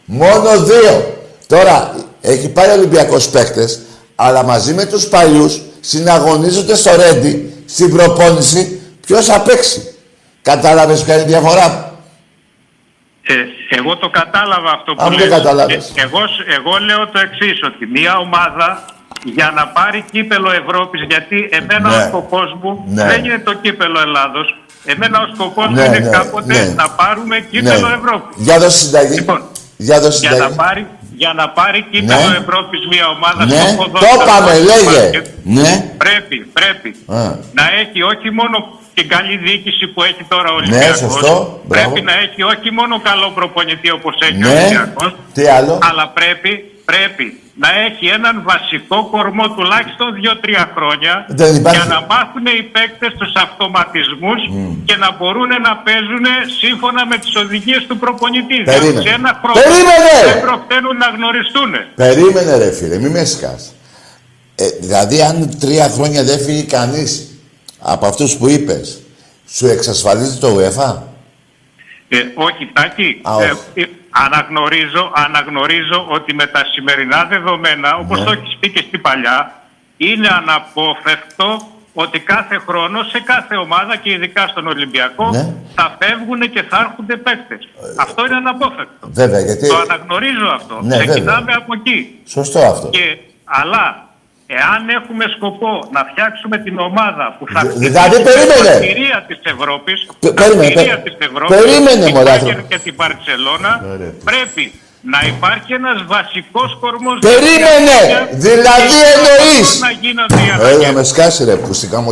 [0.05, 1.17] Μόνο δύο.
[1.47, 3.81] Τώρα, έχει πάει ο Ολυμπιακός παίκτες,
[4.15, 9.95] αλλά μαζί με τους παλιούς συναγωνίζονται στο Ρέντι, στην προπόνηση, ποιος θα παίξει.
[10.43, 11.97] Κατάλαβες ποια είναι η διαφορά;
[13.23, 13.35] Ε,
[13.79, 15.29] εγώ το κατάλαβα αυτό που Αν δεν λες.
[15.29, 15.93] κατάλαβες.
[15.95, 16.19] Ε, εγώ,
[16.59, 18.85] εγώ λέω το εξής ότι μια ομάδα
[19.25, 21.97] για να πάρει κύπελο Ευρώπης, γιατί εμένα Ναι.
[21.97, 23.05] ο σκοπός μου Ναι.
[23.07, 26.75] δεν είναι το κύπελο Ελλάδος, εμένα ο σκοπός μου Ναι, είναι ναι, κάποτε ναι.
[26.77, 28.35] να πάρουμε κύπελο Ευρώπης.
[28.37, 29.15] Για δώσε συνταγή.
[29.15, 29.41] Λοιπόν,
[29.77, 30.55] Για δώσε Για να, συνταγή.
[30.57, 32.37] πάρει, για να πάρει κύπελο Ναι.
[32.43, 34.85] Ευρώπης μια ομάδα Ναι, στο το ποδόσφαιρο, είπαμε, στο λέγε.
[35.01, 35.73] μπάσκετ, Ναι.
[36.05, 37.23] Πρέπει, πρέπει Α.
[37.59, 38.57] να έχει όχι μόνο
[38.95, 41.01] την καλή διοίκηση που έχει τώρα ο Ολυμπιακός.
[41.01, 41.61] Ναι, σωστό.
[41.65, 41.91] Μπράβο.
[41.91, 44.61] Πρέπει να έχει όχι μόνο καλό προπονητή όπως έχει ο Ναι.
[44.61, 46.51] Ολυμπιακός, Τι άλλο; αλλά πρέπει,
[46.85, 51.79] πρέπει να έχει έναν βασικό κορμό τουλάχιστον 2-3 χρόνια Δεν υπάρχει.
[51.79, 54.41] για να μάθουν οι παίκτες τους αυτοματισμούς
[54.85, 56.25] και να μπορούν να παίζουν
[56.61, 58.55] σύμφωνα με τις οδηγίες του προπονητή.
[58.63, 59.01] Διότι Περίμενε.
[59.01, 60.15] σε ένα χρόνο Περίμενε!
[60.33, 61.73] δεν προφταίνουν να γνωριστούν.
[61.95, 63.75] Περίμενε ρε φίλε, μη με σκάς.
[64.55, 67.11] Ε, δηλαδή αν τρία χρόνια δεν φύγει κανείς
[67.79, 69.01] από αυτούς που είπες,
[69.49, 70.91] σου εξασφαλίζει το UEFA;
[72.09, 73.21] Ε, όχι, Τάκη.
[73.23, 73.61] Α, ε, όχι.
[73.75, 78.25] ε, αναγνωρίζω, αναγνωρίζω ότι με τα σημερινά δεδομένα, όπως Ναι.
[78.25, 79.53] το έχεις πει και στην παλιά,
[79.97, 85.55] είναι αναπόφευκτο ότι κάθε χρόνο σε κάθε ομάδα και ειδικά στον Ολυμπιακό Ναι.
[85.75, 87.69] θα φεύγουν και θα έρχονται παίκτες.
[87.99, 89.09] Αυτό είναι αναπόφευκτο.
[89.13, 89.69] Βέβαια, γιατί...
[89.69, 90.79] Το αναγνωρίζω αυτό.
[90.83, 92.19] Ναι, Ξεκινάμε από εκεί.
[92.27, 92.89] Σωστό αυτό.
[92.89, 94.09] Και, αλλά,
[94.59, 98.71] εάν έχουμε σκοπό να φτιάξουμε την ομάδα που θα Δη- χτυπήσει δηλαδή, περίμενε.
[98.73, 102.39] την ευκαιρία της Ευρώπης, Πε- την περίμενε, ευκαιρία πε- της Ευρώπης, περίμενε, την μωρέ, Bayern
[102.39, 102.63] άνθρωπε.
[102.71, 104.13] και την Παρσελώνα, Ωραία.
[104.31, 104.65] πρέπει
[105.15, 107.97] να υπάρχει ένας βασικός κορμός Περίμενε!
[108.03, 109.69] διαδικασίας Δηλαδή και εννοείς.
[109.87, 110.93] να γίνονται οι Έλα αλλαγές.
[110.99, 112.11] με σκάσει ρε πουστικά μου.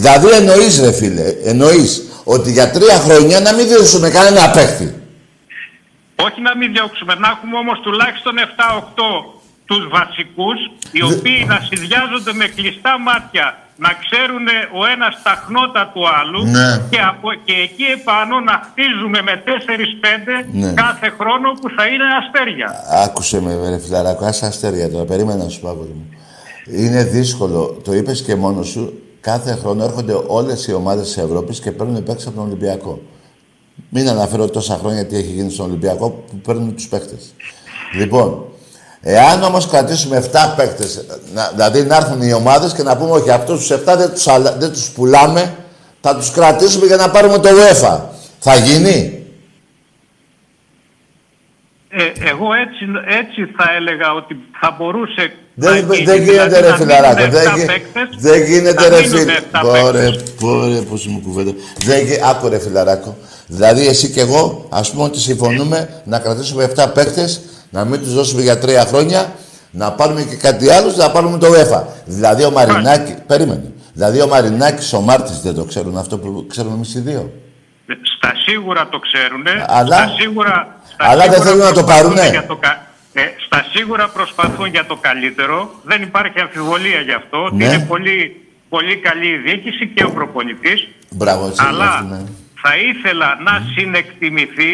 [0.00, 1.90] Δηλαδή εννοείς ρε φίλε, εννοείς
[2.34, 4.86] ότι για τρία χρόνια να μην δώσουμε κανένα παίχτη.
[6.26, 9.37] Όχι να μην διώξουμε, να έχουμε όμως τουλάχιστον 7-8
[9.68, 10.58] τους βασικούς,
[10.96, 13.46] οι οποίοι να συνδυάζονται με κλειστά μάτια,
[13.84, 14.46] να ξέρουν
[14.80, 16.68] ο ένας τα χνότα του άλλου Ναι.
[16.90, 19.48] και, από, και εκεί επάνω να χτίζουμε με 4-5
[20.52, 20.72] Ναι.
[20.82, 22.68] κάθε χρόνο που θα είναι αστέρια.
[23.04, 26.06] Άκουσε με ρε φιλαράκο, άσε αστέρια τώρα, περίμενα να σου πω αγόρι μου.
[26.82, 31.60] Είναι δύσκολο, το είπες και μόνος σου, κάθε χρόνο έρχονται όλες οι ομάδες της Ευρώπης
[31.60, 33.00] και παίρνουν παίκτες από τον Ολυμπιακό.
[33.88, 37.34] Μην αναφέρω τόσα χρόνια τι έχει γίνει στον Ολυμπιακό που παίρνουν τους παίκτες.
[37.94, 38.44] Λοιπόν,
[39.00, 43.30] εάν όμως κρατήσουμε 7 παίκτες, να, δηλαδή να έρθουν οι ομάδες και να πούμε όχι
[43.30, 45.54] αυτούς τους 7 δεν τους, αλα- δεν τους πουλάμε,
[46.00, 47.98] θα τους κρατήσουμε για να πάρουμε το UEFA.
[48.38, 49.12] Θα γίνει;
[51.90, 52.84] Ε, εγώ έτσι,
[53.20, 57.14] έτσι θα έλεγα ότι θα μπορούσε Δεν, να γίνει, δεν γίνεται δηλαδή ρε να φιλαράκο.
[57.16, 59.32] μείνουν Δεν, εφτά γι- παίκτες, δεν γίνεται να ρε μείνουν φίλε.
[59.32, 60.32] εφτά Πόρε, παίκτες.
[60.40, 61.52] πόρε, πώς μου κουβέντα.
[61.84, 63.16] Δεν, γι- άκου ρε φιλαράκο.
[63.46, 67.40] Δηλαδή εσύ και εγώ, ας πούμε ότι συμφωνούμε να κρατήσουμε 7 παίκτες,
[67.70, 69.32] να μην τους δώσουμε για 3 χρόνια,
[69.70, 71.82] να πάρουμε και κάτι άλλο, να πάρουμε το UEFA.
[72.04, 73.72] Δηλαδή ο Μαρινάκη, περίμενε.
[73.92, 77.32] Δηλαδή ο Μαρινάκης, ο Μάρτης δεν το ξέρουν αυτό που ξέρουμε εμείς οι δύο.
[78.16, 79.44] Στα σίγουρα το ξέρουν.
[79.66, 82.30] Αλλά- στα σίγουρα, στα αλλά δεν σίγουρα θέλουν να το προσπαθούν πάρουνε.
[82.30, 85.70] για το κα- ε, στα σίγουρα προσπαθούν για το καλύτερο.
[85.84, 87.44] Δεν υπάρχει αμφιβολία γι' αυτό.
[87.44, 87.64] ότι Ναι.
[87.64, 90.88] Είναι πολύ, πολύ καλή η διοίκηση και ο προπονητής.
[91.10, 92.18] Μπράβο, έτσι Αλλά ναι.
[92.62, 94.72] θα ήθελα να συνεκτιμηθεί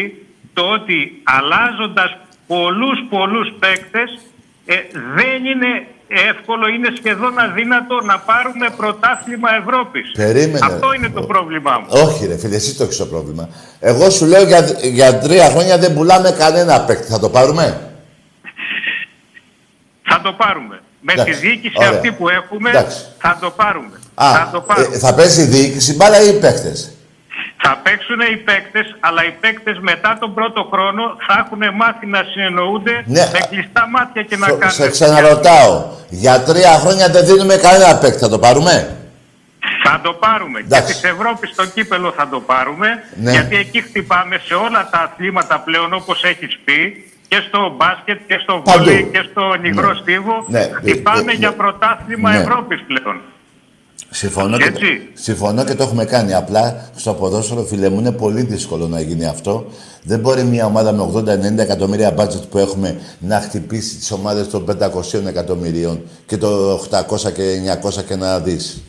[0.53, 2.17] το ότι αλλάζοντας
[2.47, 4.19] πολλούς πολλούς παίκτες
[4.65, 4.75] ε,
[5.15, 5.87] δεν είναι
[6.29, 10.11] εύκολο, είναι σχεδόν αδύνατο να πάρουμε πρωτάθλημα Ευρώπης.
[10.11, 10.65] Περίμενε.
[10.65, 11.85] Αυτό είναι το πρόβλημά μου.
[11.89, 13.49] Όχι ρε φίλε, εσύ το έχεις το πρόβλημα.
[13.79, 17.11] Εγώ σου λέω για, για τρία χρόνια δεν πουλάμε κανένα παίκτη.
[17.11, 17.89] Θα το πάρουμε;
[20.03, 20.79] Θα το πάρουμε.
[21.01, 21.89] Με Εντάξει, τη διοίκηση ωραία.
[21.89, 22.97] αυτή που έχουμε Εντάξει.
[23.17, 23.99] θα το πάρουμε.
[24.15, 24.95] Α, θα το πάρουμε.
[24.95, 26.91] ε, θα παίζει η διοίκηση μπάλα ή οι παίκτες;
[27.67, 32.21] Θα παίξουν οι παίκτες, αλλά οι παίκτες μετά τον πρώτο χρόνο θα έχουν μάθει να
[32.31, 33.25] συνεννοούνται Ναι.
[33.33, 34.75] με κλειστά μάτια και να Στο- κάνουν.
[34.75, 35.73] Σε ξαναρωτάω.
[36.09, 38.19] Για τρία χρόνια δεν δίνουμε κανένα παίκτη.
[38.19, 38.95] Θα το πάρουμε;
[39.83, 40.59] Θα το πάρουμε.
[40.59, 40.85] Εντάξει.
[40.93, 42.87] Και της Ευρώπης στο κύπελο θα το πάρουμε.
[43.15, 43.31] Ναι.
[43.31, 46.79] Γιατί εκεί χτυπάμε σε όλα τα αθλήματα πλέον όπως έχεις πει.
[47.27, 48.77] Και στο μπάσκετ και στο Παντού.
[48.83, 49.99] βόλεϊ και στο νυγρό Ναι.
[50.01, 50.45] στίβο.
[50.47, 50.69] Ναι.
[50.73, 52.37] Χτυπάμε Ε, ε, για ε, πρωτάθλημα ναι.
[52.37, 53.21] Ευρώπης πλέον.
[54.15, 55.07] Συμφωνώ και, Έτσι.
[55.13, 56.33] συμφωνώ και το έχουμε κάνει.
[56.33, 59.65] Απλά στο ποδόσφαιρο, φίλε μου, είναι πολύ δύσκολο να γίνει αυτό.
[60.03, 64.65] Δεν μπορεί μια ομάδα με 80-90 εκατομμύρια μπάτζετ που έχουμε να χτυπήσει τις ομάδες των
[64.65, 67.43] 500 εκατομμυρίων και το 800 και
[67.83, 68.81] 900 και να δεις.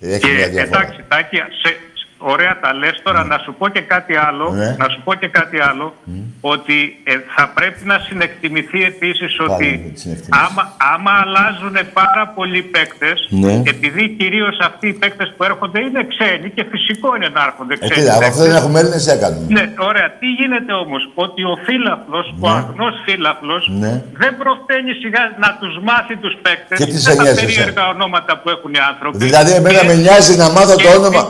[0.00, 0.80] Έχει μια Και διαφορά.
[0.80, 1.76] εντάξει, Τάκη, σε,
[2.22, 3.00] ωραία τα λες.
[3.02, 4.76] Τώρα να σου πω και κάτι άλλο, Ναι.
[4.78, 5.94] να σου πω και κάτι άλλο,
[6.40, 10.44] ότι ε, θα πρέπει να συνεκτιμηθεί επίσης Πάλι ότι με τις συνεκτιμήσεις.
[10.44, 10.62] άμα,
[10.94, 13.54] άμα αλλάζουν πάρα πολλοί παίκτες, Ναι.
[13.72, 17.76] επειδή κυρίως αυτοί οι παίκτες που έρχονται είναι ξένοι και φυσικό είναι να έρχονται Ε,
[17.82, 18.46] ξένοι κοίτα, από αυτό παίκτες.
[18.46, 19.46] δεν έχουμε Έλληνες, τι έκανουμε.
[19.56, 20.08] Ναι, ωραία.
[20.20, 22.56] Τι γίνεται όμως, ότι ο φύλαφλος, ο Ναι.
[22.58, 23.92] αγνός φύλαφλος, Ναι.
[24.22, 28.32] δεν προφταίνει σιγά να τους μάθει τους παίκτες Και τις σε τα νοιάζει περίεργα ονόματα
[28.40, 29.16] που έχουν οι άνθρωποι.
[29.26, 31.22] Δηλαδή, εμένα Και- με νοιάζει να μάθω το και- όνομα.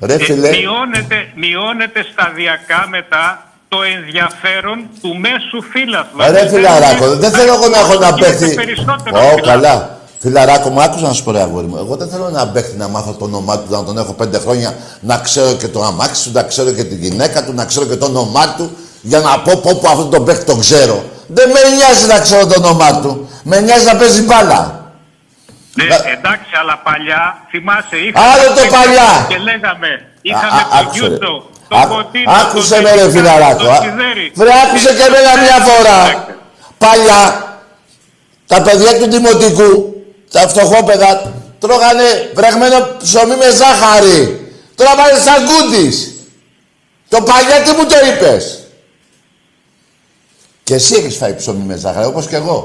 [0.00, 6.18] Ρε ε, φίλε, μειώνεται, μειώνεται σταδιακά μετά το ενδιαφέρον του μέσου φύλαθλου.
[6.34, 8.54] ρε φιλαράκο, δεν θέλω εγώ να έχω να Γίνεται παίχτη.
[8.54, 9.46] περισσότερο Ω, φύλαθλος.
[9.48, 9.96] καλά.
[10.20, 11.76] Φιλαράκο μου, άκουσα να σου πω ρε αγόρι μου.
[11.76, 14.74] Εγώ δεν θέλω να παίχτη να μάθω το όνομά του, να τον έχω πέντε χρόνια,
[15.00, 17.96] να ξέρω και το αμάξι του, να ξέρω και τη γυναίκα του, να ξέρω και
[17.96, 18.70] το όνομά του,
[19.02, 21.04] για να πω πω πω αυτόν τον παίχτη τον ξέρω.
[21.26, 23.28] Δεν με νοιάζει να ξέρω το όνομά του.
[23.42, 24.77] Με νοιάζει να παίζει μπάλα.
[25.78, 27.96] Ναι, Να- εντάξει, αλλά παλιά, θυμάσαι,
[28.30, 29.10] Άλλο το είχαμε παλιά.
[29.30, 31.06] και λέγαμε, Α, είχαμε α, το άκουσε, ρε.
[31.08, 31.32] Γιούτο,
[31.70, 33.62] το Άκου- Κωτίνο, Άκουσε το με ρε Τελικά, φιλαράκο.
[33.64, 33.78] το α.
[33.84, 34.26] Σιδέρι.
[34.40, 35.98] Βρε, άκουσε και εμένα μια φορά.
[36.84, 37.22] Παλιά,
[38.46, 39.70] τα παιδιά του Δημοτικού,
[40.34, 41.10] τα φτωχόπαιδα,
[41.62, 44.22] τρώγανε βρεγμένο ψωμί με ζάχαρη.
[44.74, 45.94] Τώρα πάνε σαν κούντις.
[47.08, 48.42] Το παλιά τι μου το είπες;
[50.64, 52.58] Και εσύ έχεις φάει ψωμί με ζάχαρη, όπως και εγώ.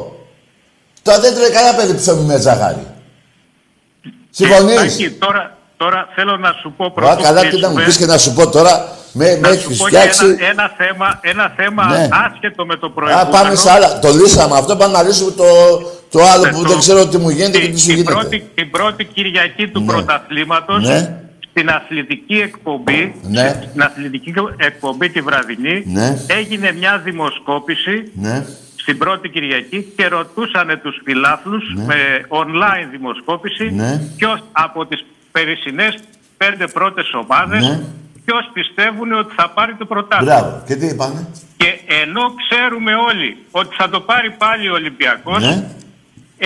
[1.01, 2.88] Τώρα δεν τρώει κανένα παιδί ψωμί με ζάχαρη.
[4.36, 7.15] Συμφωνείς; Τάκη, τώρα, τώρα θέλω να σου πω Α, πρώτα.
[7.21, 9.77] καλά, τι να μου πεις και να σου πω τώρα, με, με Να σου έχεις
[9.77, 10.25] πω και φτιάξει...
[10.25, 12.07] ένα, ένα θέμα, ένα θέμα Ναι.
[12.25, 13.29] άσχετο με το Α, προηγούμενο.
[13.31, 13.99] πάμε σε άλλα.
[13.99, 15.45] Το λύσαμε αυτό, πάμε να λύσουμε το,
[16.09, 17.95] το άλλο Ναι, που το- δεν ξέρω τι μου γίνεται και Την- τι σου την
[17.95, 18.13] γίνεται.
[18.13, 19.86] πρώτη, την πρώτη Κυριακή του Ναι.
[19.86, 21.17] πρωταθλήματος, Ναι.
[21.49, 23.61] στην αθλητική εκπομπή, Ναι.
[23.69, 26.17] στην αθλητική εκπομπή τη βραδινή, Ναι.
[26.27, 28.45] έγινε μια δημοσκόπηση Ναι,
[28.84, 31.86] στην πρώτη Κυριακή και ρωτούσαν τους φιλάθλους Ναι.
[31.86, 31.95] με
[32.29, 34.01] online δημοσκόπηση Ναι.
[34.17, 35.93] ποιος από τις περισσινές
[36.38, 37.79] πέντε πρώτες ομάδες Ναι.
[38.25, 40.39] ποιος πιστεύουν ότι θα πάρει το πρωτάθλημα.
[40.39, 40.63] μπράβο.
[40.67, 41.27] Και τι είπανε;
[41.57, 45.63] Και ενώ ξέρουμε όλοι ότι θα το πάρει πάλι ο Ολυμπιακός, Ναι.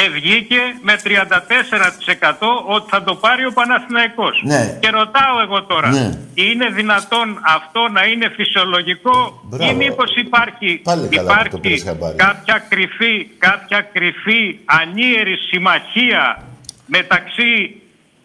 [0.01, 4.41] Ε, βγήκε με 34% ότι θα το πάρει ο Παναθηναϊκός.
[4.43, 4.77] Ναι.
[4.81, 6.07] Και ρωτάω εγώ τώρα, Ναι.
[6.33, 7.27] είναι δυνατόν
[7.57, 9.71] αυτό να είναι φυσιολογικό Μπράβο.
[9.71, 12.15] ή μήπως υπάρχει, Πάλι καλά που το πήρες υπάρχει χαμπάρι.
[12.17, 16.43] κάποια κρυφή, κάποια κρυφή ανίερη συμμαχία
[16.85, 17.81] μεταξύ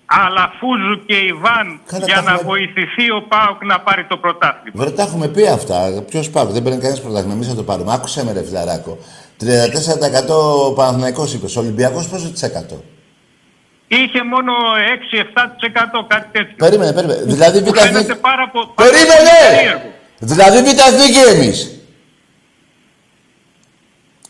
[0.06, 4.72] Αλαφούζου και Ιβάν Καλά, για τα να έχουμε- βοηθηθεί ο Πάοκ να πάρει το πρωτάθλημα;
[4.84, 6.02] Βρε, τα έχουμε πει αυτά.
[6.10, 7.34] Ποιος πάρει, δεν παίρνει κανένας πρωτάθλημα.
[7.34, 7.92] Εμείς θα το πάρουμε.
[7.92, 8.98] Άκουσε με, ρε φιλαράκο.
[9.43, 10.28] 34%
[10.68, 11.47] ο Παναθηναϊκός είπε.
[11.47, 12.84] Ο Ολυμπιακός πόσο της εκατό;
[13.88, 14.53] Είχε μόνο
[16.03, 16.55] 6-7% κάτι τέτοιο.
[16.57, 17.22] Περίμενε, περίμενε.
[17.22, 18.20] Δηλαδή Μου β' φαίνεται εθνική.
[18.20, 19.57] πάρα πο- πάρα πολύ Περίμενε!
[19.57, 19.90] περίεργο.
[20.18, 21.76] Δηλαδή β' εθνική εμείς.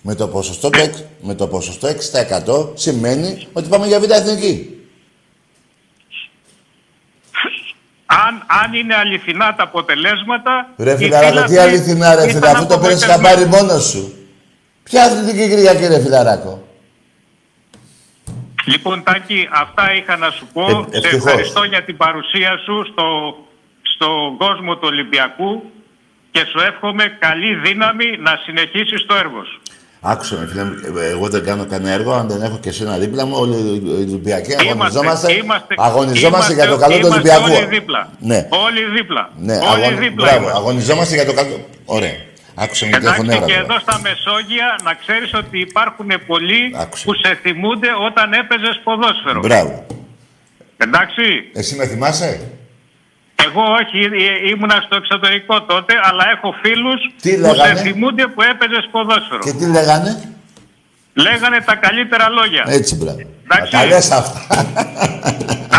[0.03, 4.77] Με το ποσοστό το, εξ- με το ποσοστό 6% σημαίνει ότι πάμε για β' εθνική.
[8.07, 10.69] Αν, αν είναι αληθινά τα αποτελέσματα.
[10.77, 13.45] Ρε οι φιλαράκο, τι φίλαθλοι αληθινά ρε ήταν φίλε, αφού το παίρνεις απογοητευμένοι.
[13.47, 14.15] χαμπάρι μόνος σου.
[14.83, 16.67] Ποια αθλητική Κυριακή ρε φιλαράκο.
[18.65, 20.63] Λοιπόν, Τάκη, αυτά είχα να σου πω.
[20.63, 21.15] Ε, Σε ευτυχώς.
[21.27, 23.07] ευχαριστώ για την παρουσία σου στο,
[23.95, 25.63] στον κόσμο του Ολυμπιακού
[26.31, 29.61] και σου εύχομαι καλή δύναμη να συνεχίσεις το έργο σου.
[30.05, 32.99] Άκουσε με φίλε, μου, ε, εγώ δεν κάνω κανένα έργο αν δεν έχω και εσένα
[32.99, 33.35] δίπλα μου.
[33.37, 37.57] Όλοι οι Ολυμπιακοί αγωνιζόμαστε, είμαστε- αγωνιζόμαστε για το είμαστε- καλό του είμαστε Ολυμπιακού.
[37.65, 38.11] Όλοι δίπλα.
[38.21, 39.31] Ναι, Όλοι δίπλα.
[39.39, 40.25] ναι, όλοι αγων- δίπλα.
[40.25, 40.59] μπράβο, είμαστε.
[40.59, 41.67] αγωνιζόμαστε για το καλό.
[41.85, 42.17] Ωραία.
[42.55, 43.65] Άκουσε με γιατί έχω Εντάξει, νεύρα και τώρα.
[43.65, 47.05] εδώ στα Μεσόγεια να ξέρεις ότι υπάρχουν πολλοί Άκουσε.
[47.05, 49.41] που σε θυμούνται όταν έπαιζες ποδόσφαιρο.
[49.41, 49.87] Μπράβο.
[50.77, 51.23] Εντάξει,
[51.55, 52.31] Εσύ με θυμάσαι;
[53.47, 53.99] εγώ όχι,
[54.45, 58.89] ε, ήμουνα στο εξωτερικό τότε, αλλά έχω φίλους Τι που λέγανε; σε θυμούνται που έπαιζες
[58.91, 59.39] ποδόσφαιρο.
[59.47, 60.27] Και τι λέγανε;
[61.15, 62.65] Λέγανε τα καλύτερα λόγια.
[62.67, 63.19] Έτσι, μπράβο.
[63.45, 63.71] Εντάξει.
[63.73, 64.41] Τα λες αυτά.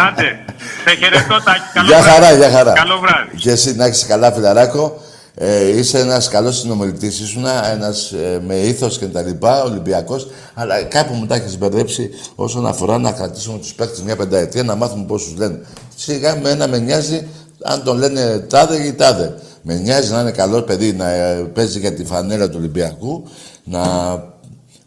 [0.08, 0.46] Άντε,
[0.88, 1.62] σε χαιρετώ Τάκη.
[1.74, 2.10] Καλό Γεια βράδυ.
[2.24, 2.74] χαρά, γεια χαρά.
[2.74, 3.38] Καλό βράδυ.
[3.38, 5.02] Και εσύ να έχεις καλά, φιλαράκο.
[5.36, 10.84] Ε, είσαι ένας καλός συνομιλητής, ήσουν ένας ε, με ήθος και τα λοιπά, Ολυμπιακός, αλλά
[10.84, 15.06] κάπου μου τα έχεις μπερδέψει όσον αφορά να κρατήσουμε τους παίκτες μια πενταετία, να μάθουμε
[15.06, 15.60] πώς τους λένε.
[15.96, 17.28] Σιγά με ένα με νοιάζει
[17.64, 19.36] αν τον λένε τάδε ή τάδε.
[19.62, 23.24] Με νοιάζει να είναι καλό παιδί, να ε, παίζει για τη φανέλα του Ολυμπιακού,
[23.64, 23.82] να,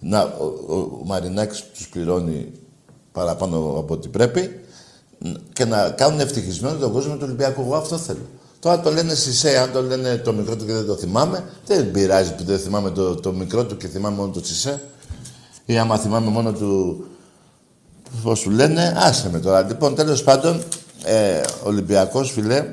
[0.01, 2.53] να, ο, ο, ο Μαρινάκης τους πληρώνει
[3.13, 4.61] παραπάνω από ό,τι πρέπει
[5.53, 7.61] και να κάνουν ευτυχισμένο τον κόσμο του Ολυμπιακού.
[7.61, 8.27] Εγώ αυτό θέλω.
[8.67, 11.91] Τώρα το λένε Σισε, αν το λένε το μικρό του και δεν το θυμάμαι, δεν
[11.91, 14.83] πειράζει που δεν θυμάμαι το, το μικρό του και θυμάμαι μόνο το Σισε.
[15.65, 17.05] Ή άμα θυμάμαι μόνο του.
[18.23, 19.63] Πώς σου λένε, άσε με τώρα.
[19.63, 20.63] Λοιπόν, τέλος πάντων,
[21.05, 22.65] ε, Ολυμπιακός φιλέ,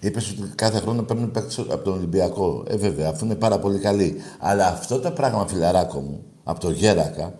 [0.00, 2.64] Είπες ότι κάθε χρόνο παίρνουν παίκτες από τον Ολυμπιακό.
[2.68, 4.16] Ε, βέβαια, αφού είναι πάρα πολύ καλή.
[4.38, 7.34] Αλλά αυτό το πράγμα, φιλαράκο μου, από το Γέρακα,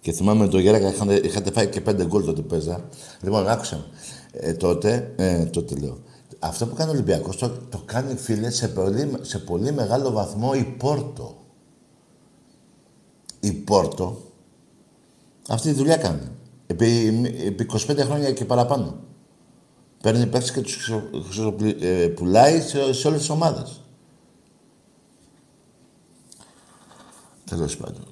[0.00, 2.80] Και θυμάμαι το Γέρακα είχατε, είχατε φάει και πέντε γκολ τότε παίζα.
[3.20, 3.84] Λοιπόν, άκουσα.
[4.32, 4.38] Με.
[4.40, 5.98] Ε, τότε, ε, τότε λέω.
[6.38, 10.50] Αυτό που κάνει ο Ολυμπιακός το, το κάνει φίλε σε πολύ, σε πολύ μεγάλο βαθμό
[10.54, 11.36] η Πόρτο.
[13.40, 14.32] Η Πόρτο
[15.48, 16.28] αυτή τη δουλειά κάνει.
[16.66, 17.08] Επί,
[17.46, 18.96] επί 25 χρόνια και παραπάνω.
[20.02, 23.80] Παίρνει παίκτες και τους ξε- ξε- ε, πουλάει σε, σε όλες τις ομάδες.
[27.44, 28.06] Τέλος πάντων.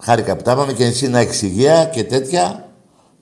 [0.00, 2.63] Χάρηκα που τα είπαμε και εσύ να έχεις υγεία και τέτοια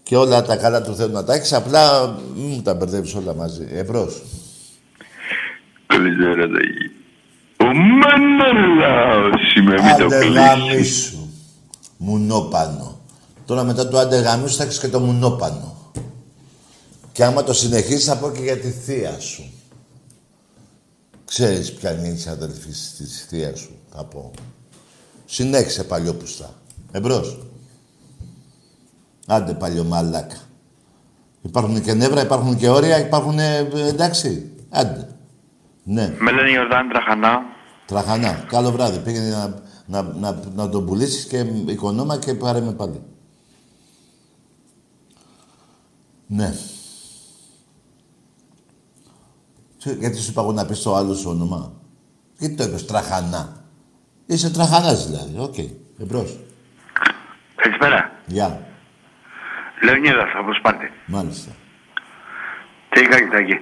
[0.02, 1.52] και όλα τα καλά του θέλουν να τα έχεις.
[1.52, 3.66] Απλά μην μου τα μπερδεύεις όλα μαζί.
[3.70, 4.22] Εμπρός.
[5.86, 6.90] Καλησπέρα, Ταγί.
[7.56, 10.34] Ο Μανολάος είμαι με το Άντε κλείσεις.
[10.34, 11.28] γαμίσου.
[11.96, 13.00] Μουνόπανο.
[13.46, 15.90] Τώρα μετά το άντε γαμίσου θα έχεις και το μουνόπανο.
[17.12, 19.50] Και άμα το συνεχίσεις θα πω και για τη θεία σου.
[21.24, 24.30] Ξέρεις ποια είναι η αδελφή της θείας σου, θα πω.
[25.24, 26.54] Συνέχισε παλιόπουστα.
[26.92, 27.38] Εμπρός.
[29.26, 30.36] Άντε παλιομαλάκα.
[31.42, 34.50] Υπάρχουν και νεύρα, υπάρχουν και όρια, υπάρχουν ε, εντάξει.
[34.70, 35.08] Άντε.
[35.84, 36.14] Ναι.
[36.18, 37.42] Με λένε Ιορδάνη Τραχανά.
[37.86, 38.44] Τραχανά.
[38.48, 38.98] Καλό βράδυ.
[38.98, 43.02] Πήγαινε να, να, να, να τον πουλήσεις και οικονόμα και πάρε με πάλι.
[46.26, 46.54] Ναι.
[49.82, 51.72] Τι- Γιατί σου είπα εγώ να πεις το άλλο σου όνομα;
[52.38, 53.64] Γιατί το είπες τραχανά;
[54.26, 55.38] Είσαι τραχανάς δηλαδή.
[55.38, 55.54] Οκ.
[55.98, 56.38] Εμπρός.
[57.56, 58.10] Καλησπέρα.
[58.26, 58.66] Γεια.
[59.82, 60.90] Λεωνίδας από Σπάρτη.
[61.04, 61.50] Μάλιστα.
[62.88, 63.60] Τι κάνεις, Ταγί.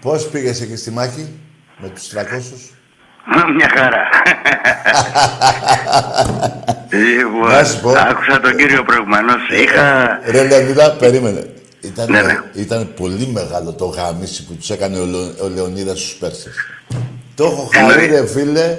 [0.00, 1.38] Πώς πήγες εκεί στη μάχη
[1.78, 2.70] με τους 300.
[3.56, 4.02] Μια χαρά.
[6.90, 7.90] Λοιπόν, Να σου πω.
[7.90, 9.48] άκουσα τον κύριο προηγουμένως.
[9.50, 10.08] Είχα...
[10.26, 11.50] Ρε Λεωνίδα, περίμενε.
[11.80, 12.40] Ήταν, Ναι, ναι.
[12.52, 16.54] ήταν πολύ μεγάλο το γαμίσι που τους έκανε ο, Λεω- ο Λεωνίδας στους Πέρσες.
[17.34, 18.78] Το έχω Εννοεί- χαρεί, ρε φίλε.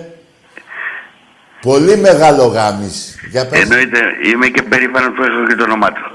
[1.61, 3.27] Πολύ μεγάλο γάμισι.
[3.29, 3.61] Για πες.
[3.61, 6.11] Εννοείται, είμαι και περήφανος που έχω και το όνομά του.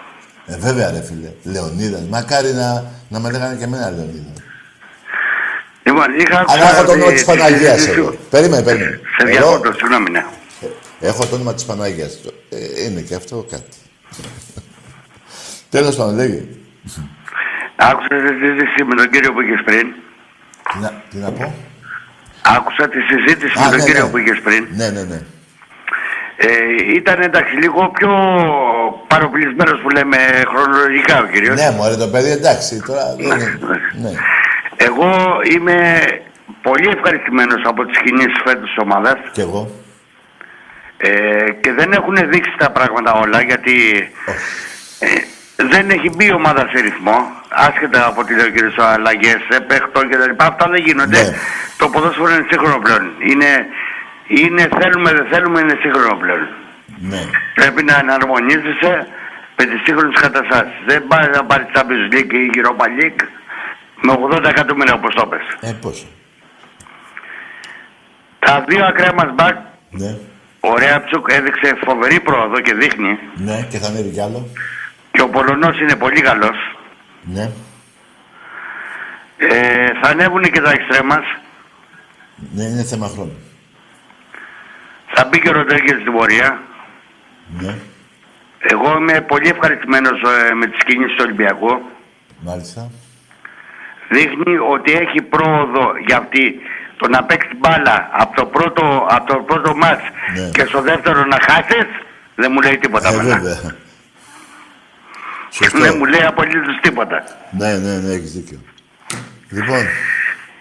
[0.52, 1.30] Ε, βέβαια, ρε φίλε.
[1.52, 2.00] Λεωνίδας.
[2.10, 4.32] Μακάρι να, να με λέγανε και εμένα Λεωνίδα.
[5.84, 6.56] Λοιπόν, είχα άκουσα...
[6.56, 8.10] Αλλά έχω το όνομα τη- της τη Παναγίας συζήτηση εγώ.
[8.10, 8.18] σου.
[8.30, 9.00] Περίμενε, περίμενε.
[9.18, 10.24] Σε Εγώ διακόπτω, συγγνώμη, ναι.
[11.00, 12.20] έχω το όνομα της Παναγίας.
[12.50, 13.76] Ε, είναι και αυτό κάτι.
[15.70, 16.44] Τέλος πάντων, λέγε.
[17.76, 19.86] Άκουσα τη συζήτηση με τον κύριο που είχες πριν.
[20.72, 21.54] Τι να, τι να πω;
[22.42, 24.10] Άκουσα τη συζήτηση Α, με τον ναι, κύριο ναι.
[24.10, 24.66] που είχες πριν.
[24.76, 25.20] Ναι, ναι, ναι.
[26.36, 26.48] Ε,
[26.94, 28.10] ήταν εντάξει λίγο πιο
[29.06, 30.16] παροπλισμένος που λέμε
[30.46, 31.60] χρονολογικά ο κύριος.
[31.60, 32.82] Ναι, μωρέ, το παιδί εντάξει.
[32.86, 33.58] Τώρα δεν είναι.
[34.02, 34.10] Ναι.
[34.76, 35.10] Εγώ
[35.52, 36.00] είμαι
[36.62, 39.70] πολύ ευχαριστημένος από τις κινήσεις φέτος της ομάδας Κι εγώ.
[40.96, 43.74] ε, και δεν έχουν δείξει τα πράγματα όλα γιατί
[44.98, 45.06] ε,
[45.70, 47.16] δεν έχει μπει η ομάδα σε ρυθμό
[47.48, 50.46] άσχετα από τι λέει ο κύριος αλλαγές, σε παίχτο και τα λοιπά.
[50.46, 51.22] Αυτά δεν γίνονται.
[51.22, 51.36] Ναι.
[51.76, 53.02] Το ποδόσφαιρο είναι σύγχρονο πλέον.
[53.30, 53.50] Είναι,
[54.26, 56.48] είναι θέλουμε δεν θέλουμε είναι σύγχρονο πλέον.
[56.98, 57.20] Ναι.
[57.54, 59.06] Πρέπει να εναρμονίζεσαι
[59.56, 60.74] με τις σύγχρονες καταστάσεις.
[60.86, 63.20] Δεν πάει να πάρεις Champions League ή Europa League
[64.02, 65.42] με 80 εκατομμύρια όπως το πες.
[65.60, 66.06] Ε, πόσο.
[68.38, 69.56] Τα δύο ακραία μας μπακ,
[69.90, 70.16] Ναι.
[70.60, 74.48] ο Ρέαψουκ έδειξε φοβερή πρόοδο και δείχνει Ναι, και θα ανέβει κι άλλο.
[75.12, 76.56] και ο Πολωνός είναι πολύ καλός.
[77.22, 77.50] Ναι.
[79.36, 81.24] Ε, θα ανέβουν και τα εξτρέ μας.
[82.54, 83.36] Ναι, είναι θέμα χρόνου.
[85.14, 86.60] Θα μπει και ο Ροντρίγκες στην πορεία.
[87.60, 87.74] Ναι.
[88.58, 91.80] Εγώ είμαι πολύ ευχαριστημένος ε, με τις κινήσεις του Ολυμπιακού.
[92.40, 92.90] Μάλιστα.
[94.10, 96.60] Δείχνει ότι έχει πρόοδο για αυτή
[96.96, 100.02] το να παίξει μπάλα από το πρώτο, από το πρώτο μάτς
[100.36, 100.50] Ναι.
[100.50, 101.86] και στο δεύτερο να χάσεις
[102.34, 103.08] δεν μου λέει τίποτα.
[103.08, 103.38] Ε, εμένα.
[103.38, 103.74] βέβαια.
[105.50, 105.78] Σωστό.
[105.78, 107.24] Δεν μου λέει απολύτως τίποτα.
[107.50, 108.58] Ναι, ναι, ναι, έχεις δίκιο.
[109.50, 109.86] Λοιπόν,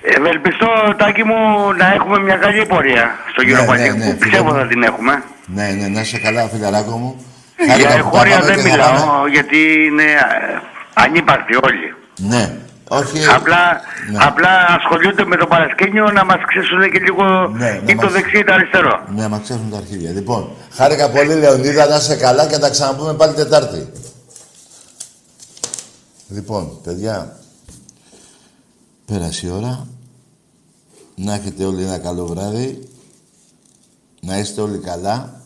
[0.02, 3.98] Ευελπιστώ, Τάκη μου, να έχουμε μια καλή πορεία στο Ναι, γύρο ναι, Παλίκου.
[3.98, 4.54] ναι, φίλε Πιστεύω μου.
[4.60, 5.24] θα την έχουμε.
[5.46, 7.26] ναι, ναι, να είσαι καλά, φιλαράκο μου.
[7.66, 9.30] Για Χάρηκα που τα εγχώρια πάμε δεν και θα μιλάω, πάμε.
[9.30, 9.58] γιατί
[9.90, 10.62] είναι ε,
[10.94, 11.88] ανύπαρκτοι όλοι.
[12.18, 12.56] Ναι.
[12.88, 13.26] Όχι.
[13.36, 13.82] Απλά,
[14.12, 14.18] ναι.
[14.22, 18.12] απλά ασχολούνται με το παρασκήνιο να μας ξέσουν και λίγο Ναι, να ή το μας-
[18.14, 19.04] δεξί ή το αριστερό.
[19.16, 20.12] Ναι, μας ξέρουν τα αρχίδια.
[20.12, 23.90] Λοιπόν, χάρηκα πολύ, Λεωνίδα, να είσαι καλά και θα τα ξαναπούμε πάλι Τετάρτη.
[26.28, 27.36] Λοιπόν, παιδιά,
[29.06, 29.88] πέρασε η ώρα.
[31.24, 32.90] Να έχετε όλοι ένα καλό βράδυ.
[34.22, 35.42] Να είστε όλοι καλά.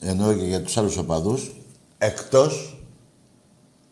[0.00, 1.54] Ενώ και για τους άλλους οπαδούς.
[1.98, 2.82] Εκτός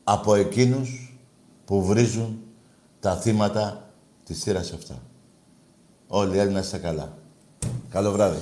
[0.04, 1.16] από εκείνους
[1.64, 2.38] που βρίζουν
[3.00, 3.90] τα θύματα
[4.24, 5.02] της θύρας αυτά.
[6.08, 7.18] Όλοι οι άλλοι να είστε καλά.
[7.90, 8.38] Καλό βράδυ.